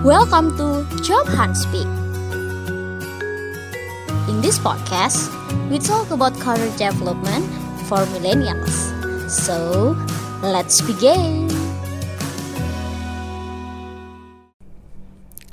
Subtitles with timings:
[0.00, 1.84] Welcome to Job Hunt Speak.
[4.32, 5.28] In this podcast,
[5.68, 7.44] we talk about career development
[7.84, 8.96] for millennials.
[9.28, 9.92] So,
[10.40, 11.52] let's begin.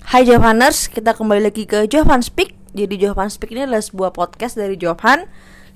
[0.07, 2.55] Hai Johaners, kita kembali lagi ke Johan Speak.
[2.71, 5.27] Jadi Johan Speak ini adalah sebuah podcast dari Johan.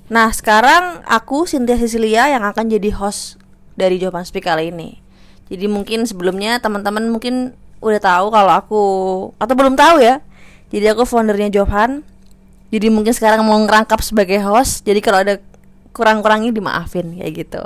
[0.08, 3.36] Nah, sekarang aku Cynthia Cecilia yang akan jadi host
[3.76, 4.96] dari Johan Speak kali ini.
[5.52, 7.52] Jadi mungkin sebelumnya teman-teman mungkin
[7.82, 8.84] udah tahu kalau aku
[9.36, 10.22] atau belum tahu ya.
[10.72, 12.06] Jadi aku foundernya Johan.
[12.72, 14.86] Jadi mungkin sekarang mau ngerangkap sebagai host.
[14.88, 15.36] Jadi kalau ada
[15.92, 17.62] kurang-kurangnya dimaafin kayak gitu.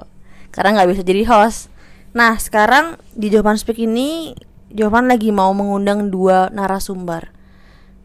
[0.50, 1.70] Karena nggak bisa jadi host.
[2.16, 4.34] Nah sekarang di Johan Speak ini
[4.74, 7.30] Johan lagi mau mengundang dua narasumber.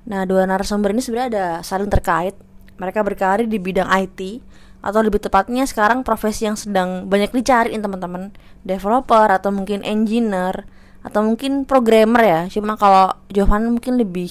[0.06, 2.38] Nah dua narasumber ini sebenarnya ada saling terkait.
[2.78, 4.44] Mereka berkarir di bidang IT
[4.82, 8.34] atau lebih tepatnya sekarang profesi yang sedang banyak dicariin teman-teman
[8.66, 10.66] developer atau mungkin engineer
[11.02, 14.30] atau mungkin programmer ya cuma kalau Johan mungkin lebih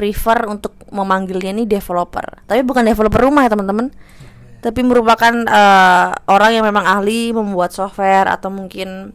[0.00, 2.40] prefer untuk memanggilnya ini developer.
[2.48, 3.92] Tapi bukan developer rumah ya teman-teman.
[4.64, 9.12] Tapi merupakan uh, orang yang memang ahli membuat software atau mungkin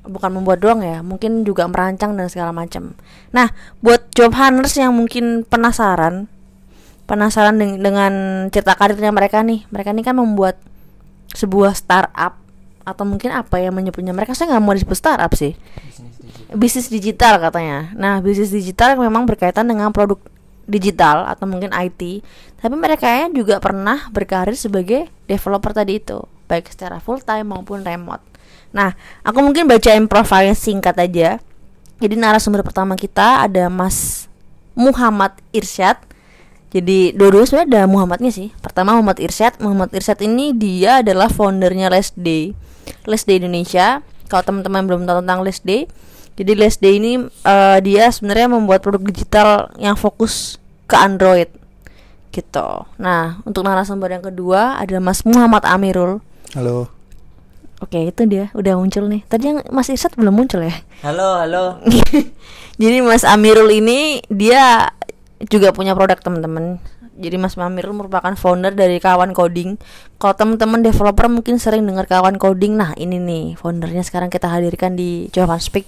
[0.00, 2.96] bukan membuat doang ya mungkin juga merancang dan segala macam.
[3.36, 3.52] Nah
[3.84, 6.32] buat job hunters yang mungkin penasaran
[7.04, 8.12] penasaran dengan, dengan
[8.48, 9.68] cerita karirnya mereka nih.
[9.68, 10.56] Mereka ini kan membuat
[11.36, 12.39] sebuah startup
[12.90, 14.10] atau mungkin apa yang menyebutnya?
[14.10, 15.54] Mereka saya nggak mau disebut startup sih.
[16.52, 17.38] Bisnis digital.
[17.38, 17.94] Katanya.
[17.94, 20.18] Nah bisnis digital yang memang berkaitan dengan produk
[20.70, 22.22] digital atau mungkin IT
[22.62, 28.22] tapi mereka juga pernah berkarir sebagai developer tadi itu baik secara full time maupun remote.
[28.70, 28.94] Nah
[29.26, 31.42] aku mungkin bacain profilnya singkat aja.
[32.00, 34.28] Jadi narasumber pertama kita ada Mas
[34.76, 35.98] Muhammad Irsyad.
[36.70, 38.54] Jadi dua-dua sebenarnya ada Muhammadnya sih.
[38.62, 39.58] Pertama Muhammad Irsyad.
[39.58, 42.52] Muhammad Irsyad ini dia adalah foundernya Last Day
[43.08, 44.04] Les Day Indonesia.
[44.30, 45.90] Kalau teman-teman belum tahu tentang Les Day,
[46.38, 51.50] jadi Les Day ini uh, dia sebenarnya membuat produk digital yang fokus ke Android
[52.30, 52.86] gitu.
[52.96, 56.22] Nah, untuk narasumber yang kedua ada Mas Muhammad Amirul.
[56.54, 56.88] Halo.
[57.80, 59.24] Oke, itu dia udah muncul nih.
[59.26, 60.74] Tadi yang Mas Irsat belum muncul ya?
[61.00, 61.80] Halo, halo.
[62.80, 64.92] Jadi Mas Amirul ini dia
[65.48, 66.76] juga punya produk teman-teman
[67.20, 69.76] jadi Mas Mamir merupakan founder dari kawan coding.
[70.16, 72.80] Kalau teman-teman developer mungkin sering dengar kawan coding.
[72.80, 75.84] Nah, ini nih foundernya sekarang kita hadirkan di Jawaban Speak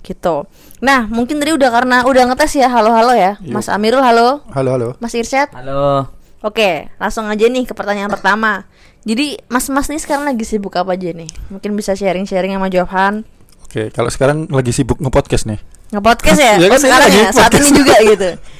[0.00, 0.48] gitu.
[0.80, 2.70] Nah, mungkin tadi udah karena udah ngetes ya.
[2.70, 3.36] Halo-halo ya.
[3.42, 3.52] Yuk.
[3.52, 4.46] Mas Amirul halo.
[4.54, 4.88] Halo, halo.
[5.02, 5.52] Mas Irsyad.
[5.52, 6.08] Halo.
[6.40, 8.64] Oke, langsung aja nih ke pertanyaan pertama.
[9.04, 11.28] Jadi, Mas-mas nih sekarang lagi sibuk apa aja nih?
[11.52, 13.28] Mungkin bisa sharing-sharing sama Johan.
[13.64, 15.60] Oke, kalau sekarang lagi sibuk nge-podcast nih.
[15.92, 16.54] Nge-podcast ya?
[16.64, 18.30] ya oh, kan sekarang ya, saat ini juga gitu.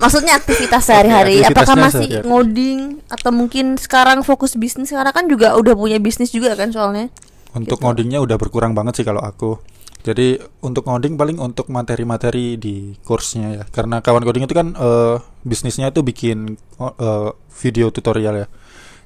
[0.00, 5.52] Maksudnya aktivitas sehari-hari apakah masih sehari ngoding atau mungkin sekarang fokus bisnis karena kan juga
[5.56, 7.12] udah punya bisnis juga kan soalnya.
[7.52, 7.84] Untuk gitu.
[7.84, 9.60] ngodingnya udah berkurang banget sih kalau aku.
[10.00, 13.64] Jadi untuk ngoding paling untuk materi-materi di kursnya ya.
[13.68, 18.46] Karena kawan coding itu kan uh, bisnisnya itu bikin uh, video tutorial ya.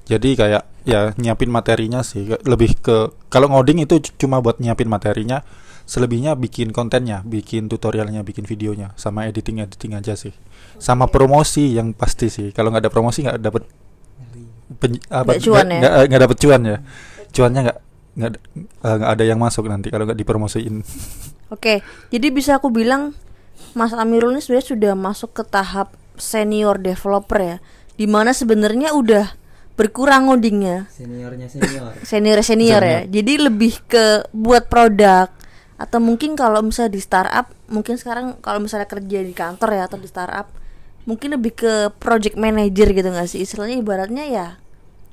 [0.05, 5.41] Jadi kayak ya nyiapin materinya sih lebih ke kalau ngoding itu cuma buat nyiapin materinya
[5.85, 10.33] selebihnya bikin kontennya, bikin tutorialnya, bikin videonya, sama editing editing aja sih,
[10.81, 12.49] sama promosi yang pasti sih.
[12.49, 13.63] Kalau nggak ada promosi nggak dapet
[15.13, 16.09] apa, cuan ya?
[16.09, 16.77] Nggak dapet cuan ya,
[17.29, 17.79] cuannya nggak
[18.15, 18.31] nggak
[18.81, 20.81] uh, ada yang masuk nanti kalau nggak dipromosiin.
[21.55, 23.13] Oke, jadi bisa aku bilang
[23.77, 27.57] Mas Amirul ini sebenarnya sudah masuk ke tahap senior developer ya,
[27.93, 29.37] di mana sebenarnya udah
[29.75, 30.89] berkurang ngodingnya.
[30.89, 31.91] Seniornya senior.
[32.09, 33.01] senior senior ya.
[33.05, 35.29] Jadi lebih ke buat produk
[35.75, 39.99] atau mungkin kalau misalnya di startup mungkin sekarang kalau misalnya kerja di kantor ya atau
[39.99, 40.47] di startup
[41.03, 44.47] mungkin lebih ke project manager gitu nggak sih istilahnya ibaratnya ya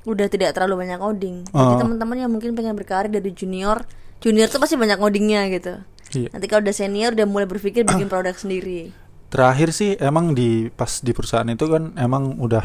[0.06, 1.58] udah tidak terlalu banyak coding uh.
[1.58, 1.80] jadi oh.
[1.82, 3.82] teman-teman yang mungkin pengen berkarir dari junior
[4.22, 5.74] junior tuh pasti banyak codingnya gitu
[6.14, 6.28] iya.
[6.30, 8.94] nanti kalau udah senior udah mulai berpikir bikin produk sendiri
[9.34, 12.62] terakhir sih emang di pas di perusahaan itu kan emang udah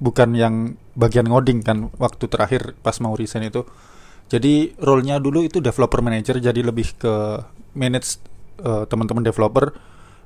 [0.00, 3.64] bukan yang bagian ngoding kan waktu terakhir pas mau resign itu
[4.30, 7.14] jadi role-nya dulu itu developer manager jadi lebih ke
[7.74, 8.22] manage
[8.62, 9.74] uh, teman-teman developer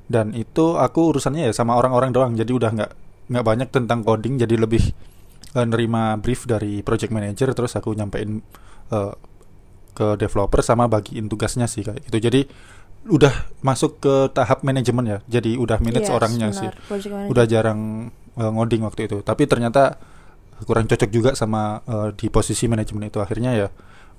[0.05, 2.37] dan itu aku urusannya ya sama orang-orang doang.
[2.37, 2.91] Jadi udah nggak
[3.33, 4.93] nggak banyak tentang coding jadi lebih
[5.57, 8.45] uh, nerima brief dari project manager terus aku nyampein
[8.93, 9.17] uh,
[9.97, 12.29] ke developer sama bagiin tugasnya sih kayak gitu.
[12.29, 12.41] Jadi
[13.09, 13.33] udah
[13.65, 15.19] masuk ke tahap manajemen ya.
[15.25, 16.61] Jadi udah manage yes, orangnya benar.
[16.61, 16.69] sih.
[17.33, 19.25] Udah jarang uh, ngoding waktu itu.
[19.25, 19.97] Tapi ternyata
[20.69, 23.67] kurang cocok juga sama uh, di posisi manajemen itu akhirnya ya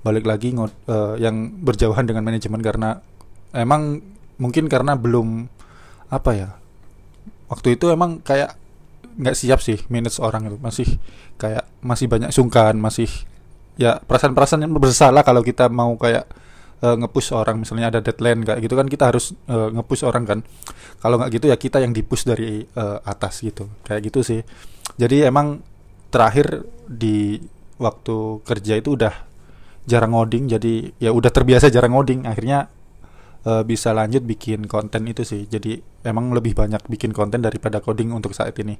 [0.05, 0.69] balik lagi uh,
[1.17, 3.01] yang berjauhan dengan manajemen karena
[3.51, 3.99] emang
[4.37, 5.49] mungkin karena belum
[6.07, 6.49] apa ya
[7.51, 8.55] waktu itu emang kayak
[9.17, 10.57] nggak siap sih manage orang itu.
[10.61, 10.87] Masih
[11.41, 13.09] kayak masih banyak sungkan masih
[13.77, 16.29] ya perasaan-perasaan yang bersalah kalau kita mau kayak
[16.85, 17.57] eh, nge-push orang.
[17.61, 20.39] Misalnya ada deadline kayak gitu kan kita harus eh, nge-push orang kan.
[21.01, 23.67] Kalau nggak gitu ya kita yang di-push dari eh, atas gitu.
[23.83, 24.39] Kayak gitu sih.
[24.95, 25.61] Jadi emang
[26.13, 27.41] terakhir di
[27.77, 29.26] waktu kerja itu udah
[29.87, 32.67] jarang ngoding jadi ya udah terbiasa jarang ngoding akhirnya
[33.41, 38.11] eh, bisa lanjut bikin konten itu sih jadi emang lebih banyak bikin konten daripada coding
[38.11, 38.75] untuk saat ini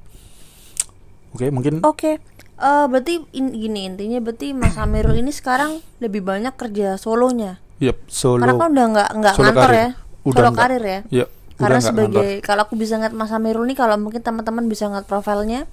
[1.28, 2.20] oke mungkin Oke.
[2.58, 7.62] Eh berarti in- gini intinya berarti Mas Amirul ini sekarang lebih banyak kerja solonya.
[7.78, 9.78] Yep, solo Karena kan udah nggak nggak ngantor karir.
[9.78, 9.88] ya.
[10.26, 10.58] Udah solo nggak.
[10.58, 10.98] karir ya.
[11.06, 12.42] udah Karena sebagai ngantor.
[12.42, 15.70] kalau aku bisa ngeliat Mas Amirul nih kalau mungkin teman-teman bisa ngeliat profilnya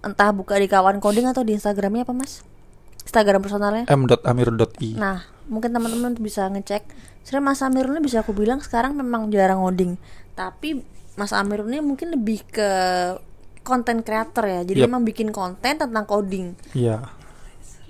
[0.00, 2.44] entah buka di kawan coding atau di Instagramnya apa Mas?
[3.06, 3.84] Instagram personalnya.
[3.86, 6.82] m.amir.i Nah, mungkin teman-teman bisa ngecek.
[7.22, 9.94] Sebenarnya Mas Amirul ini bisa aku bilang sekarang memang jarang ngoding.
[10.32, 10.82] Tapi
[11.14, 12.70] Mas Amirul ini mungkin lebih ke
[13.62, 14.60] konten creator ya.
[14.62, 14.88] Jadi Yep.
[14.88, 16.54] emang bikin konten tentang coding.
[16.72, 17.02] Iya.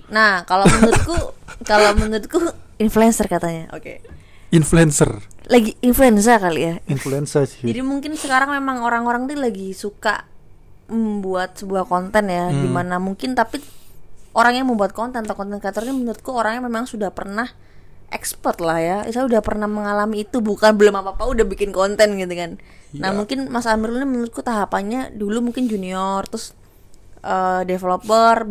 [0.07, 1.17] Nah, kalau menurutku
[1.71, 2.39] kalau menurutku
[2.77, 3.73] influencer katanya.
[3.73, 4.05] Oke.
[4.47, 6.75] influencer Lagi influencer kali ya.
[6.87, 10.23] influencer sih Jadi mungkin sekarang memang orang-orang tuh lagi suka
[10.87, 12.63] membuat sebuah konten ya, Hmm.
[12.63, 13.59] di mana mungkin tapi
[14.37, 17.49] orang yang membuat konten atau konten creator ini menurutku orangnya memang sudah pernah
[18.07, 22.15] expert lah ya, saya udah pernah mengalami itu bukan belum apa apa udah bikin konten
[22.15, 22.61] gitu kan.
[22.95, 23.17] Nah Iya.
[23.19, 26.55] mungkin Mas Amirul ini menurutku tahapannya dulu mungkin junior, terus
[27.21, 28.47] eh, developer,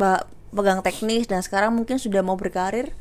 [0.52, 2.92] pegang teknis dan sekarang mungkin sudah mau berkarir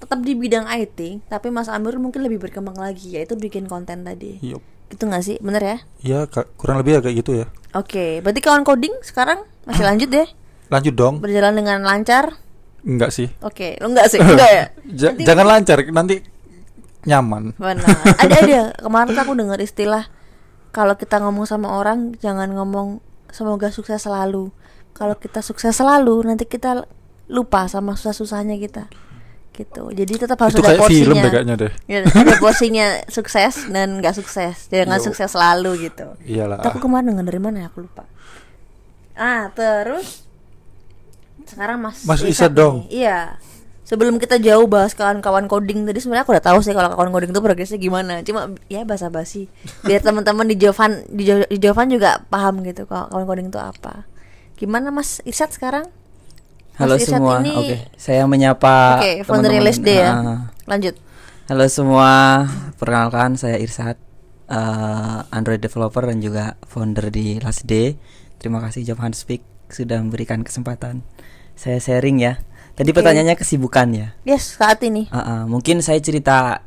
[0.00, 4.40] tetap di bidang IT, tapi Mas Amirul mungkin lebih berkembang lagi yaitu bikin konten tadi.
[4.40, 4.64] Yup.
[4.88, 5.36] Gitu nggak sih?
[5.38, 5.76] Bener ya?
[6.02, 10.10] ya ka- kurang lebih ya kayak gitu ya Oke, berarti kawan coding sekarang masih lanjut
[10.10, 10.26] deh,
[10.70, 12.38] lanjut dong berjalan dengan lancar.
[12.80, 14.16] enggak sih Oke, lo enggak sih?
[14.16, 14.64] Enggak ya?
[15.00, 16.16] Ja- Nanti- jangan lancar nanti
[17.02, 17.84] nyaman Benar.
[18.16, 20.08] Ada ada kemarin aku dengar istilah
[20.70, 24.48] kalau kita ngomong sama orang jangan ngomong semoga sukses selalu.
[24.92, 26.86] Kalau kita sukses selalu nanti kita
[27.26, 28.86] lupa sama susah-susahnya kita.
[29.50, 29.82] Gitu.
[29.90, 31.20] Jadi tetap harus itu ada kayak film porsinya.
[31.20, 34.68] deh kayaknya deh Ya, ada porsinya sukses dan nggak sukses.
[34.68, 35.04] Jangan Yo.
[35.04, 36.06] sukses selalu gitu.
[36.22, 38.06] iyalah aku kemarin dengar dari mana ya aku lupa.
[39.12, 40.29] Ah, terus
[41.50, 42.86] sekarang Mas Mas Isa Isa dong.
[42.86, 43.02] nih.
[43.02, 43.20] Iya.
[43.82, 47.30] Sebelum kita jauh bahas kawan-kawan coding tadi sebenarnya aku udah tahu sih kalau kawan coding
[47.30, 48.22] itu progresnya gimana.
[48.22, 49.50] Cuma ya basa-basi.
[49.82, 53.58] Biar teman-teman di Jovan di, Jo- di Jovan juga paham gitu kalau kawan coding itu
[53.58, 54.06] apa.
[54.54, 55.90] Gimana Mas Irsat sekarang?
[56.76, 57.42] Halo Mas Irsat semua.
[57.42, 59.74] ini- Oke, saya menyapa Oke, founder teman-teman.
[59.74, 60.10] LSD ya.
[60.12, 60.94] Ah, Lanjut.
[61.46, 62.10] halo semua.
[62.76, 63.98] Perkenalkan saya Irsat,
[64.46, 67.98] eh, Android developer dan juga founder di Last Day.
[68.36, 71.02] Terima kasih Johan Speak sudah memberikan kesempatan
[71.60, 72.40] saya sharing ya.
[72.72, 74.08] Tadi pertanyaannya kesibukan ya.
[74.24, 75.12] Yes, saat ini.
[75.12, 76.64] Ah, ah, mungkin saya cerita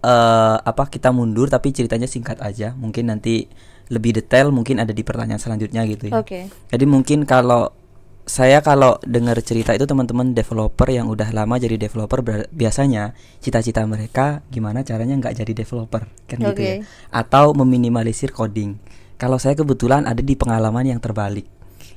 [0.00, 2.70] eh apa kita mundur tapi ceritanya singkat aja.
[2.78, 3.50] Mungkin nanti
[3.90, 6.22] lebih detail mungkin ada di pertanyaan selanjutnya gitu ya.
[6.22, 6.46] Oke.
[6.70, 7.74] Jadi mungkin kalau
[8.22, 12.22] saya kalau dengar cerita itu teman-teman developer yang udah lama jadi developer
[12.54, 16.74] biasanya cita-cita mereka gimana caranya nggak jadi developer kan gitu ya.
[17.10, 18.78] Atau meminimalisir coding.
[19.18, 21.50] Kalau saya kebetulan ada di pengalaman yang terbalik.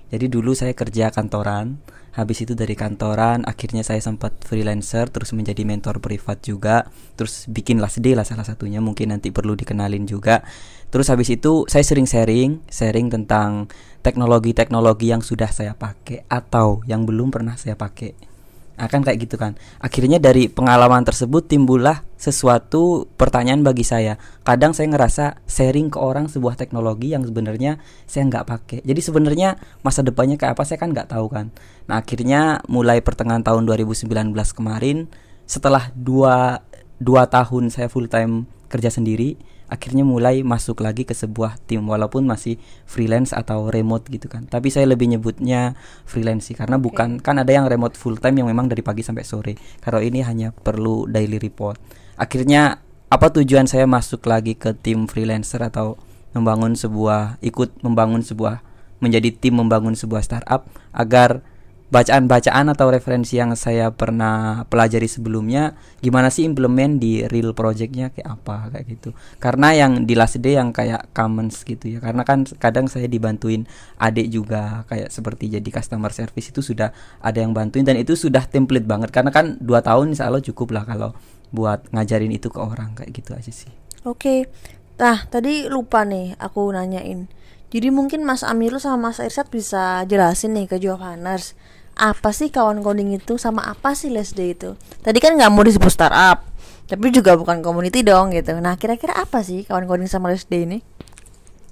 [0.09, 1.77] Jadi dulu saya kerja kantoran,
[2.13, 6.85] habis itu dari kantoran akhirnya saya sempat freelancer terus menjadi mentor privat juga,
[7.17, 10.45] terus bikin last day lah salah satunya mungkin nanti perlu dikenalin juga.
[10.93, 13.65] Terus habis itu saya sering sharing, sharing tentang
[14.05, 18.32] teknologi-teknologi yang sudah saya pakai atau yang belum pernah saya pakai.
[18.73, 19.53] Akan kayak gitu kan.
[19.77, 24.17] Akhirnya dari pengalaman tersebut timbullah sesuatu pertanyaan bagi saya.
[24.41, 27.77] Kadang saya ngerasa sharing ke orang sebuah teknologi yang sebenarnya
[28.09, 28.79] saya nggak pakai.
[28.81, 31.53] Jadi sebenarnya masa depannya kayak apa saya kan nggak tahu kan.
[31.85, 34.09] Nah akhirnya mulai pertengahan tahun 2019
[34.57, 35.05] kemarin
[35.45, 36.63] setelah dua
[36.97, 39.35] dua tahun saya full time kerja sendiri
[39.71, 44.45] akhirnya mulai masuk lagi ke sebuah tim walaupun masih freelance atau remote gitu kan.
[44.47, 45.75] Tapi saya lebih nyebutnya
[46.07, 49.23] freelance sih karena bukan kan ada yang remote full time yang memang dari pagi sampai
[49.23, 49.53] sore.
[49.79, 51.79] Kalau ini hanya perlu daily report.
[52.19, 56.01] Akhirnya apa tujuan saya masuk lagi ke tim freelancer atau
[56.33, 58.65] membangun sebuah ikut membangun sebuah
[58.97, 60.65] menjadi tim membangun sebuah startup
[60.95, 61.45] agar
[61.89, 68.29] bacaan-bacaan atau referensi yang saya pernah pelajari sebelumnya gimana sih implement di real projectnya kayak
[68.39, 69.09] apa kayak gitu.
[69.37, 71.99] Karena yang di last day yang kayak commons gitu ya.
[72.01, 73.69] Karena kan kadang saya dibantuin
[74.01, 76.89] adik juga kayak seperti jadi customer service itu sudah
[77.21, 79.13] ada yang bantuin dan itu sudah template banget.
[79.13, 81.13] Karena kan dua tahun insya Allah cukup lah kalau
[81.53, 83.69] buat ngajarin itu ke orang kayak gitu aja sih.
[84.01, 84.49] Oke.
[84.97, 87.29] Nah, tadi lupa nih aku nanyain.
[87.73, 91.57] Jadi mungkin Mas Amirul sama Mas Irsat bisa jelasin nih ke Johannes
[91.93, 94.73] apa sih kawan coding itu sama apa sih Les Day itu?
[95.01, 96.45] Tadi kan nggak mau disebut startup,
[96.89, 98.57] tapi juga bukan community dong gitu.
[98.57, 100.79] Nah, kira-kira apa sih kawan coding sama Les Day ini?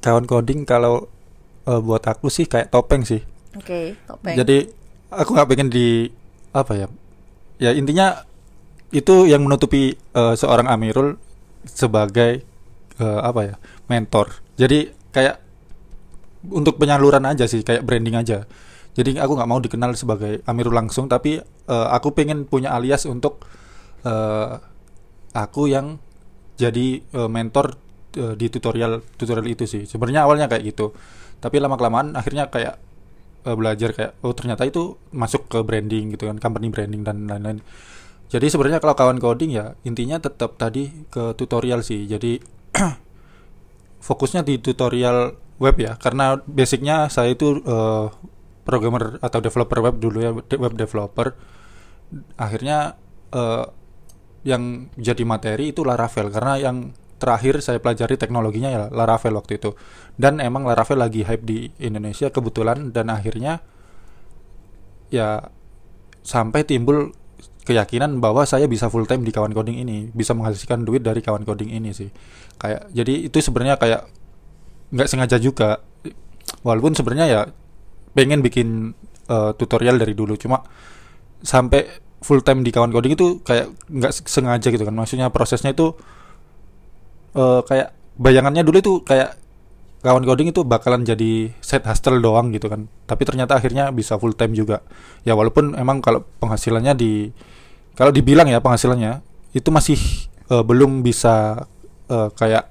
[0.02, 1.06] kawan coding kalau
[1.70, 3.22] eh, buat aku sih kayak topeng sih
[3.54, 4.34] Oke, topeng.
[4.34, 4.66] jadi
[5.14, 6.10] aku nggak pengen di
[6.52, 6.88] apa ya
[7.62, 8.26] ya intinya
[8.90, 11.22] itu yang menutupi eh, seorang Amirul
[11.70, 12.42] sebagai
[12.98, 15.38] eh, apa ya mentor jadi kayak
[16.50, 18.50] untuk penyaluran aja sih kayak branding aja
[18.92, 23.48] jadi aku nggak mau dikenal sebagai Amirul langsung tapi eh, aku pengen punya alias untuk
[24.04, 24.60] eh,
[25.32, 25.96] aku yang
[26.60, 27.80] jadi eh, mentor
[28.20, 29.88] eh, di tutorial tutorial itu sih.
[29.88, 30.92] Sebenarnya awalnya kayak gitu.
[31.40, 32.76] Tapi lama kelamaan akhirnya kayak
[33.48, 37.64] eh, belajar kayak oh ternyata itu masuk ke branding gitu kan company branding dan lain-lain.
[38.32, 42.12] Jadi sebenarnya kalau kawan coding ya intinya tetap tadi ke tutorial sih.
[42.12, 42.44] Jadi
[44.08, 48.08] fokusnya di tutorial web ya karena basicnya saya itu eh,
[48.62, 51.34] programmer atau developer web dulu ya web developer.
[52.38, 52.96] Akhirnya
[53.34, 53.66] eh,
[54.44, 56.34] yang jadi materi itu Laravel.
[56.34, 59.78] Karena yang terakhir saya pelajari teknologinya ya Laravel waktu itu.
[60.18, 62.90] Dan emang Laravel lagi hype di Indonesia kebetulan.
[62.94, 63.62] Dan akhirnya
[65.14, 65.50] ya
[66.22, 67.14] sampai timbul
[67.62, 70.10] keyakinan bahwa saya bisa full time di kawan coding ini.
[70.10, 72.10] Bisa menghasilkan duit dari kawan coding ini sih.
[72.58, 74.02] Kayak jadi itu sebenarnya kayak
[74.92, 75.86] nggak sengaja juga.
[76.66, 77.42] Walaupun sebenarnya ya
[78.12, 78.94] pengen bikin
[79.30, 80.36] eh, tutorial dari dulu.
[80.36, 80.64] Cuma
[81.42, 81.88] sampai
[82.22, 84.94] full time di kawan coding itu kayak nggak sengaja gitu kan.
[84.94, 85.96] Maksudnya prosesnya itu
[87.36, 89.40] eh, kayak bayangannya dulu itu kayak
[90.02, 92.90] kawan coding itu bakalan jadi side hustle doang gitu kan.
[93.06, 94.82] Tapi ternyata akhirnya bisa full time juga.
[95.26, 97.30] Ya walaupun emang kalau penghasilannya di
[97.94, 99.22] kalau dibilang ya penghasilannya
[99.58, 100.00] itu masih
[100.50, 101.66] eh, belum bisa
[102.10, 102.66] eh, kayak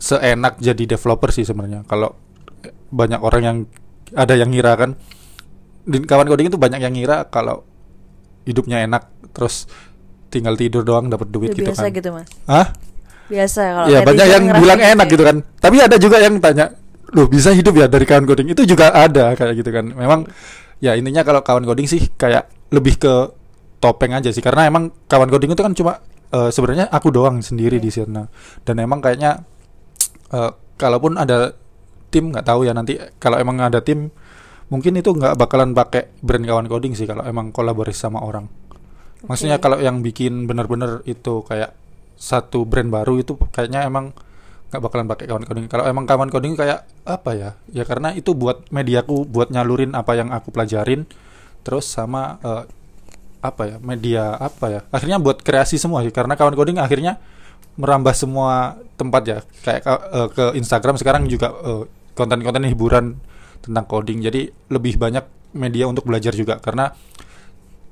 [0.00, 1.84] seenak jadi developer sih sebenarnya.
[1.84, 2.16] Kalau
[2.90, 3.58] banyak orang yang
[4.14, 4.90] ada yang ngira kan.
[5.86, 7.64] Di kawan coding itu banyak yang ngira kalau
[8.44, 9.70] hidupnya enak terus
[10.30, 11.96] tinggal tidur doang dapat duit Udah gitu biasa kan.
[11.96, 12.28] gitu mas?
[12.46, 12.68] Hah?
[13.30, 15.12] biasa kalau ya netizen banyak yang bilang enak ya.
[15.14, 15.36] gitu kan.
[15.62, 16.66] Tapi ada juga yang tanya
[17.10, 19.86] loh bisa hidup ya dari kawan coding itu juga ada kayak gitu kan.
[19.86, 20.26] Memang
[20.82, 23.14] ya intinya kalau kawan coding sih kayak lebih ke
[23.78, 24.42] topeng aja sih.
[24.42, 26.02] Karena emang kawan coding itu kan cuma
[26.34, 28.26] eh, sebenarnya aku doang sendiri di sana.
[28.66, 29.46] Dan emang kayaknya
[30.34, 31.54] eh, kalaupun ada
[32.10, 32.74] tim nggak tahu ya.
[32.74, 34.10] Nanti kalau emang ada tim
[34.70, 38.46] mungkin itu nggak bakalan pakai brand kawan coding sih kalau emang kolaborasi sama orang.
[39.26, 39.64] Maksudnya Oke.
[39.68, 41.74] kalau yang bikin bener-bener itu kayak
[42.20, 44.12] satu brand baru itu kayaknya emang
[44.70, 45.66] nggak bakalan pakai kawan coding.
[45.66, 47.50] Kalau emang kawan coding kayak apa ya?
[47.74, 51.04] Ya karena itu buat mediaku buat nyalurin apa yang aku pelajarin
[51.66, 52.64] terus sama eh,
[53.42, 54.80] apa ya media apa ya?
[54.94, 57.18] Akhirnya buat kreasi semua sih karena kawan coding akhirnya
[57.74, 59.38] merambah semua tempat ya.
[59.66, 63.18] Kayak ka- eh, ke Instagram sekarang juga eh, konten-konten hiburan
[63.60, 65.24] tentang coding jadi lebih banyak
[65.56, 66.94] media untuk belajar juga karena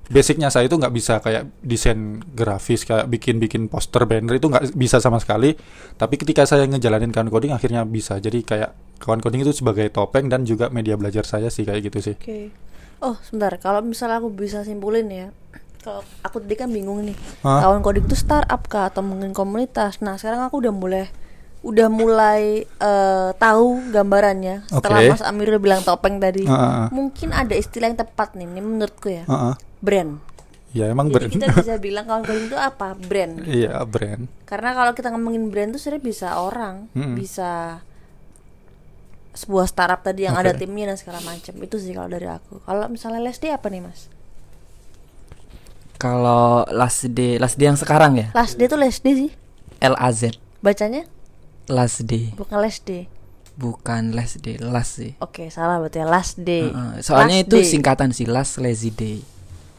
[0.09, 5.05] basicnya saya itu nggak bisa kayak desain grafis kayak bikin-bikin poster banner itu nggak bisa
[5.05, 5.53] sama sekali
[6.01, 8.71] tapi ketika saya ngejalanin kawan coding akhirnya bisa jadi kayak
[9.05, 12.69] kawan coding itu sebagai topeng dan juga media belajar saya sih kayak gitu sih Oke.
[12.99, 13.55] Oh, sebentar.
[13.63, 15.27] Kalau misalnya aku bisa simpulin ya.
[15.79, 17.17] Kalau aku tadi kan bingung nih.
[17.47, 17.63] Hah?
[17.63, 20.03] Kawan coding itu startup kah atau mungkin komunitas.
[20.03, 21.07] Nah, sekarang aku udah mulai
[21.59, 25.11] udah mulai eh, tahu gambarannya setelah Oke.
[25.19, 26.47] Mas Amir udah bilang topeng tadi.
[26.47, 26.87] Ah, ah.
[26.95, 29.25] Mungkin ada istilah yang tepat nih, ini menurutku ya.
[29.27, 29.55] Heeh.
[29.79, 30.13] Brand.
[30.69, 32.93] ya emang Jadi brand kita bisa bilang kawan coding itu apa?
[32.93, 33.41] Brand.
[33.49, 37.17] iya brand Karena kalau kita ngomongin brand tuh sebenarnya bisa orang, Mm-mm.
[37.17, 37.81] bisa
[39.33, 40.67] sebuah startup tadi yang ada Oke.
[40.67, 41.55] timnya dan segala macam.
[41.63, 42.61] Itu sih kalau dari aku.
[42.67, 44.11] Kalau misalnya Leslie apa nih, Mas?
[45.99, 49.31] Kalau last day, last day yang sekarang ya, Last day tuh Leslie sih.
[49.79, 51.07] L A Z, Bacanya
[51.69, 53.05] last day, bukan last day.
[53.55, 55.13] bukan last day, last sih.
[55.19, 56.71] Oke, salah berarti ya last day.
[56.71, 57.67] Heeh, soalnya Last itu day.
[57.67, 59.19] singkatan sih, last lazy day.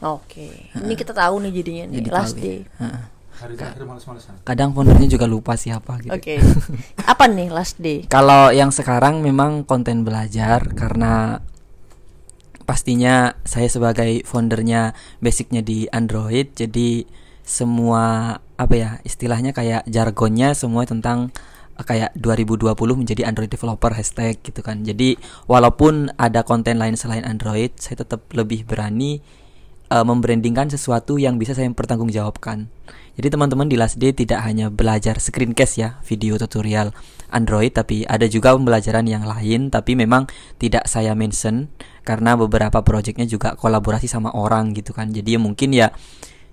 [0.00, 0.68] Oke.
[0.72, 2.44] Ini kita tahu nih jadinya nih, Jadi last tahu ya.
[2.44, 2.58] day.
[2.76, 3.02] Heeh.
[3.40, 6.12] hari terakhir males-malesan Kadang foundernya juga lupa siapa gitu.
[6.12, 6.36] Oke.
[7.08, 8.04] apa nih last day?
[8.12, 11.40] Kalau yang sekarang memang konten belajar karena
[12.64, 17.02] pastinya saya sebagai foundernya basicnya di Android jadi
[17.42, 21.34] semua apa ya istilahnya kayak jargonnya semua tentang
[21.84, 24.82] kayak 2020 menjadi Android developer hashtag gitu kan.
[24.86, 29.20] Jadi walaupun ada konten lain selain Android saya tetap lebih berani
[29.90, 32.68] eh, membrandingkan sesuatu yang bisa saya pertanggungjawabkan.
[33.20, 36.94] Jadi teman-teman di Last Day tidak hanya belajar screencast ya, video tutorial
[37.28, 40.24] Android, tapi ada juga pembelajaran yang lain, tapi memang
[40.56, 41.68] tidak saya mention
[42.00, 45.12] karena beberapa projectnya juga kolaborasi sama orang gitu kan.
[45.12, 45.92] Jadi mungkin ya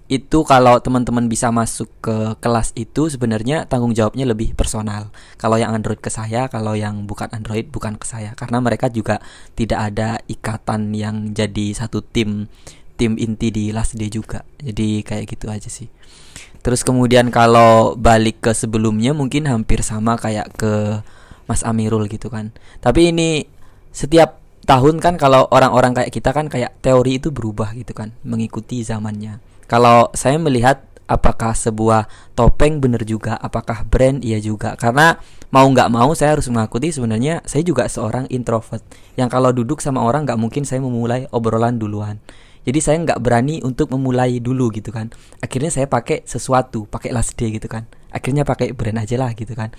[0.08, 5.12] itu kalau teman-teman bisa masuk ke kelas itu sebenarnya tanggung jawabnya lebih personal.
[5.36, 9.20] Kalau yang Android ke saya, kalau yang bukan Android bukan ke saya karena mereka juga
[9.60, 12.48] tidak ada ikatan yang jadi satu tim
[12.96, 14.48] tim inti di Last Day juga.
[14.64, 15.92] Jadi kayak gitu aja sih.
[16.64, 21.04] Terus kemudian kalau balik ke sebelumnya mungkin hampir sama kayak ke
[21.48, 22.56] Mas Amirul gitu kan.
[22.80, 23.44] Tapi ini
[23.92, 28.84] setiap tahun kan kalau orang-orang kayak kita kan kayak teori itu berubah gitu kan, mengikuti
[28.84, 29.40] zamannya.
[29.68, 34.76] Kalau saya melihat apakah sebuah topeng bener juga apakah brand iya juga.
[34.76, 35.16] Karena
[35.52, 38.84] mau nggak mau saya harus mengakui sebenarnya saya juga seorang introvert.
[39.16, 42.20] Yang kalau duduk sama orang nggak mungkin saya memulai obrolan duluan.
[42.68, 45.08] Jadi saya nggak berani untuk memulai dulu gitu kan.
[45.40, 47.88] Akhirnya saya pakai sesuatu pakai last day gitu kan.
[48.12, 49.72] Akhirnya pakai brand aja lah gitu kan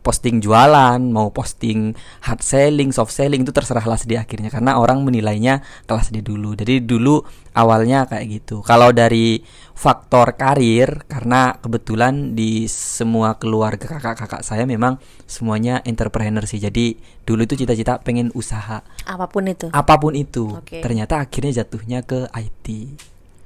[0.00, 1.92] posting jualan, mau posting
[2.24, 6.54] hard selling, soft selling itu terserah lah di akhirnya karena orang menilainya kelas D dulu.
[6.54, 7.20] Jadi dulu
[7.54, 8.62] awalnya kayak gitu.
[8.62, 9.42] Kalau dari
[9.78, 16.58] faktor karir karena kebetulan di semua keluarga kakak-kakak saya memang semuanya entrepreneur sih.
[16.58, 19.70] Jadi dulu itu cita-cita pengen usaha Apa pun itu.
[19.70, 20.58] apa pun itu.
[20.58, 20.82] Oke.
[20.82, 22.66] Ternyata akhirnya jatuhnya ke IT.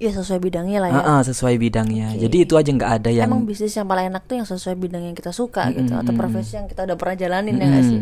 [0.03, 0.99] Ya sesuai bidangnya lah ya.
[0.99, 2.19] Ah, ah, sesuai bidangnya.
[2.19, 2.27] Oke.
[2.27, 5.03] Jadi itu aja nggak ada yang Emang bisnis yang paling enak tuh yang sesuai bidang
[5.07, 8.01] yang kita suka Mm-mm, gitu atau profesi yang kita udah pernah jalanin ya nggak sih?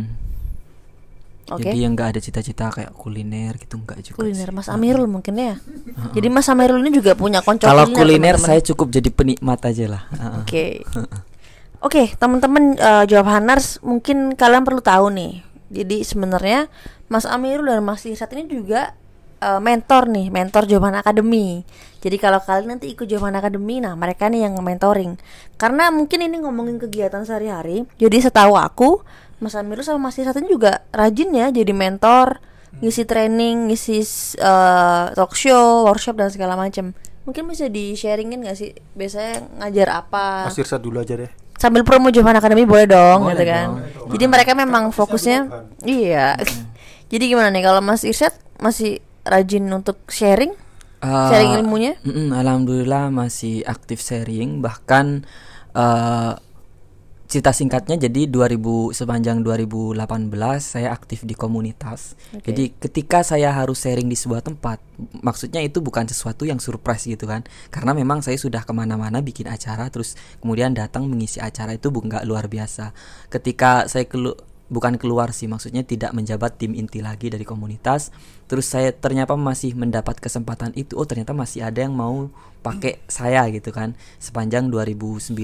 [1.51, 1.67] Oke.
[1.67, 4.17] Jadi yang nggak ada cita-cita kayak kuliner gitu nggak juga.
[4.23, 4.57] Kuliner sih.
[4.57, 5.59] Mas Amirul mungkin ya.
[6.15, 8.49] Jadi Mas Amirul ini juga punya konco Kalau kuliner, kuliner teman-teman.
[8.49, 10.03] saya cukup jadi penikmat aja lah.
[10.15, 10.33] Ah, ah.
[10.47, 10.87] Oke.
[11.87, 15.33] Oke, teman-teman eh, jawab Hanars mungkin kalian perlu tahu nih.
[15.73, 16.69] Jadi sebenarnya
[17.11, 18.95] Mas Amirul dan Mas Irsat ini juga
[19.43, 21.67] eh, mentor nih, mentor Jawaban Academy.
[22.01, 25.21] Jadi kalau kalian nanti ikut Jawaban Academy, nah mereka nih yang mentoring.
[25.55, 27.85] Karena mungkin ini ngomongin kegiatan sehari-hari.
[28.01, 29.05] Jadi setahu aku,
[29.39, 32.41] Mas Amirul sama Mas Irsat ini juga rajin ya jadi mentor,
[32.81, 34.01] ngisi training, ngisi
[34.37, 36.97] eh, talk show, workshop dan segala macam.
[37.25, 40.49] Mungkin bisa di sharingin gak sih biasanya ngajar apa?
[40.49, 41.29] Mas Irsa dulu aja deh.
[41.61, 43.67] sambil promo Jovan Academy boleh dong Boleh gitu kan.
[43.69, 44.09] dong.
[44.17, 45.45] Jadi mereka memang fokusnya
[45.85, 46.33] iya.
[47.13, 50.57] Jadi gimana nih kalau Mas Irsyad masih rajin untuk sharing?
[51.01, 51.93] Ah, Sharing ilmunya?
[52.05, 55.25] mm-mm, alhamdulillah masih aktif sharing bahkan
[55.73, 56.35] eh
[57.31, 59.95] cerita singkatnya jadi 2000 sepanjang 2018
[60.59, 62.19] saya aktif di komunitas.
[62.35, 62.51] Oke.
[62.51, 64.83] Jadi ketika saya harus sharing di sebuah tempat,
[65.23, 67.47] maksudnya itu bukan sesuatu yang surprise gitu kan?
[67.71, 72.27] Karena memang saya sudah ke mana-mana bikin acara, terus kemudian datang mengisi acara itu nggak
[72.27, 72.91] luar biasa.
[73.31, 74.35] Ketika saya kelu
[74.71, 78.15] bukan keluar sih, maksudnya tidak menjabat tim inti lagi dari komunitas,
[78.47, 80.95] terus saya ternyata masih mendapat kesempatan itu.
[80.95, 82.31] Oh ternyata masih ada yang mau
[82.63, 83.99] pakai saya gitu kan.
[84.23, 85.35] Sepanjang 2019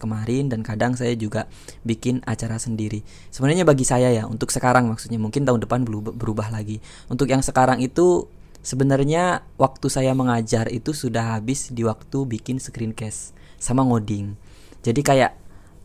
[0.00, 1.46] kemarin dan kadang saya juga
[1.84, 3.04] bikin acara sendiri.
[3.28, 6.80] Sebenarnya bagi saya ya untuk sekarang maksudnya mungkin tahun depan berubah, lagi.
[7.12, 8.26] Untuk yang sekarang itu
[8.64, 14.34] sebenarnya waktu saya mengajar itu sudah habis di waktu bikin screencast sama ngoding.
[14.80, 15.39] Jadi kayak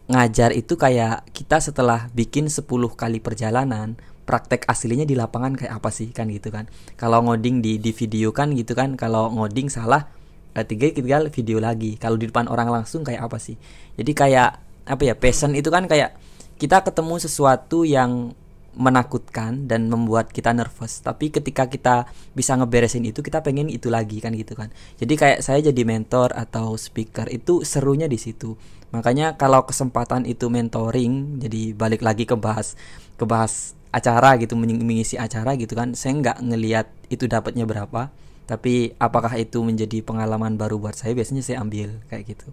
[0.05, 5.89] ngajar itu kayak kita setelah bikin 10 kali perjalanan praktek aslinya di lapangan kayak apa
[5.93, 6.65] sih kan gitu kan.
[6.97, 10.09] Kalau ngoding di di video kan gitu kan kalau ngoding salah
[10.57, 11.97] eh, tiga tinggal video lagi.
[12.01, 13.55] Kalau di depan orang langsung kayak apa sih?
[13.95, 14.49] Jadi kayak
[14.85, 16.17] apa ya passion itu kan kayak
[16.57, 18.33] kita ketemu sesuatu yang
[18.75, 20.99] menakutkan dan membuat kita nervous.
[20.99, 24.69] Tapi ketika kita bisa ngeberesin itu kita pengen itu lagi kan gitu kan.
[24.99, 28.59] Jadi kayak saya jadi mentor atau speaker itu serunya di situ
[28.95, 32.79] makanya kalau kesempatan itu mentoring jadi balik lagi ke bahas
[33.19, 38.11] ke bahas acara gitu meng- mengisi acara gitu kan saya nggak ngelihat itu dapatnya berapa.
[38.45, 42.47] Tapi apakah itu menjadi pengalaman baru buat saya biasanya saya ambil kayak gitu.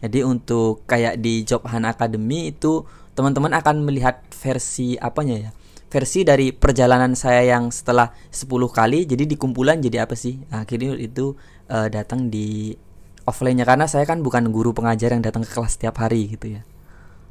[0.00, 2.82] Jadi untuk kayak di Job Hunt Academy itu
[3.14, 5.50] teman-teman akan melihat versi apanya ya?
[5.90, 10.40] Versi dari perjalanan saya yang setelah 10 kali jadi di kumpulan jadi apa sih?
[10.50, 11.36] Akhirnya itu
[11.70, 12.74] eh, datang di
[13.22, 16.62] offline-nya karena saya kan bukan guru pengajar yang datang ke kelas setiap hari gitu ya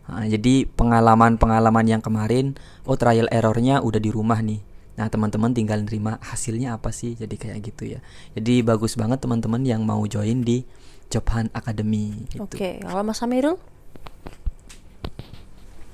[0.06, 4.58] Nah, jadi pengalaman-pengalaman yang kemarin oh trial errornya udah di rumah nih
[4.94, 8.00] nah teman-teman tinggal nerima hasilnya apa sih jadi kayak gitu ya
[8.34, 10.66] jadi bagus banget teman-teman yang mau join di
[11.08, 12.42] Job Hunt Academy gitu.
[12.44, 13.62] Oke, kalau Mas Amirul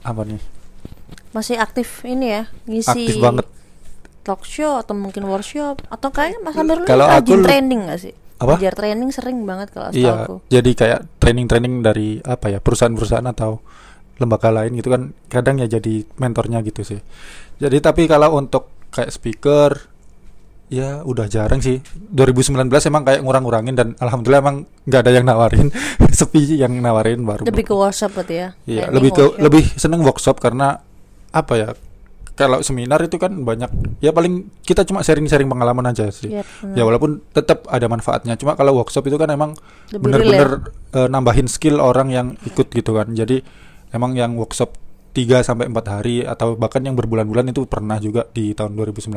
[0.01, 0.39] Apa nih?
[1.31, 3.45] masih aktif ini ya ngisi Aktif banget.
[4.23, 8.15] talk show atau mungkin workshop atau kayak Mas Amirul Kalau rajin aku- training gak sih?
[8.35, 8.59] Apa?
[8.59, 13.63] Ngajar training sering banget kalau Iya, setahu jadi kayak training-training dari apa ya perusahaan-perusahaan atau
[14.19, 16.99] lembaga lain gitu kan kadang ya jadi mentornya gitu sih.
[17.59, 19.71] Jadi tapi kalau untuk kayak speaker
[20.71, 21.79] ya udah jarang sih.
[22.11, 25.67] 2019 emang kayak ngurang-ngurangin dan alhamdulillah emang nggak ada yang nawarin,
[26.19, 27.43] sepi yang nawarin baru.
[27.45, 28.49] lebih ke workshop berarti ya?
[28.65, 29.43] Iya, lebih ke workshop.
[29.43, 30.79] lebih seneng workshop karena
[31.31, 31.69] apa ya?
[32.35, 33.71] Kalau seminar itu kan banyak
[34.03, 36.35] ya paling kita cuma sharing-sharing pengalaman aja sih.
[36.35, 36.75] Iya, benar.
[36.75, 38.35] Ya walaupun tetap ada manfaatnya.
[38.35, 39.55] Cuma kalau workshop itu kan emang
[39.95, 43.15] bener-bener eh, nambahin skill orang yang ikut gitu kan.
[43.15, 43.39] Jadi
[43.95, 44.75] emang yang workshop
[45.15, 49.15] 3 sampai 4 hari atau bahkan yang berbulan-bulan itu pernah juga di tahun 2019.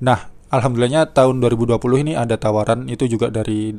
[0.00, 0.18] Nah,
[0.48, 1.76] alhamdulillahnya tahun 2020
[2.08, 3.76] ini ada tawaran itu juga dari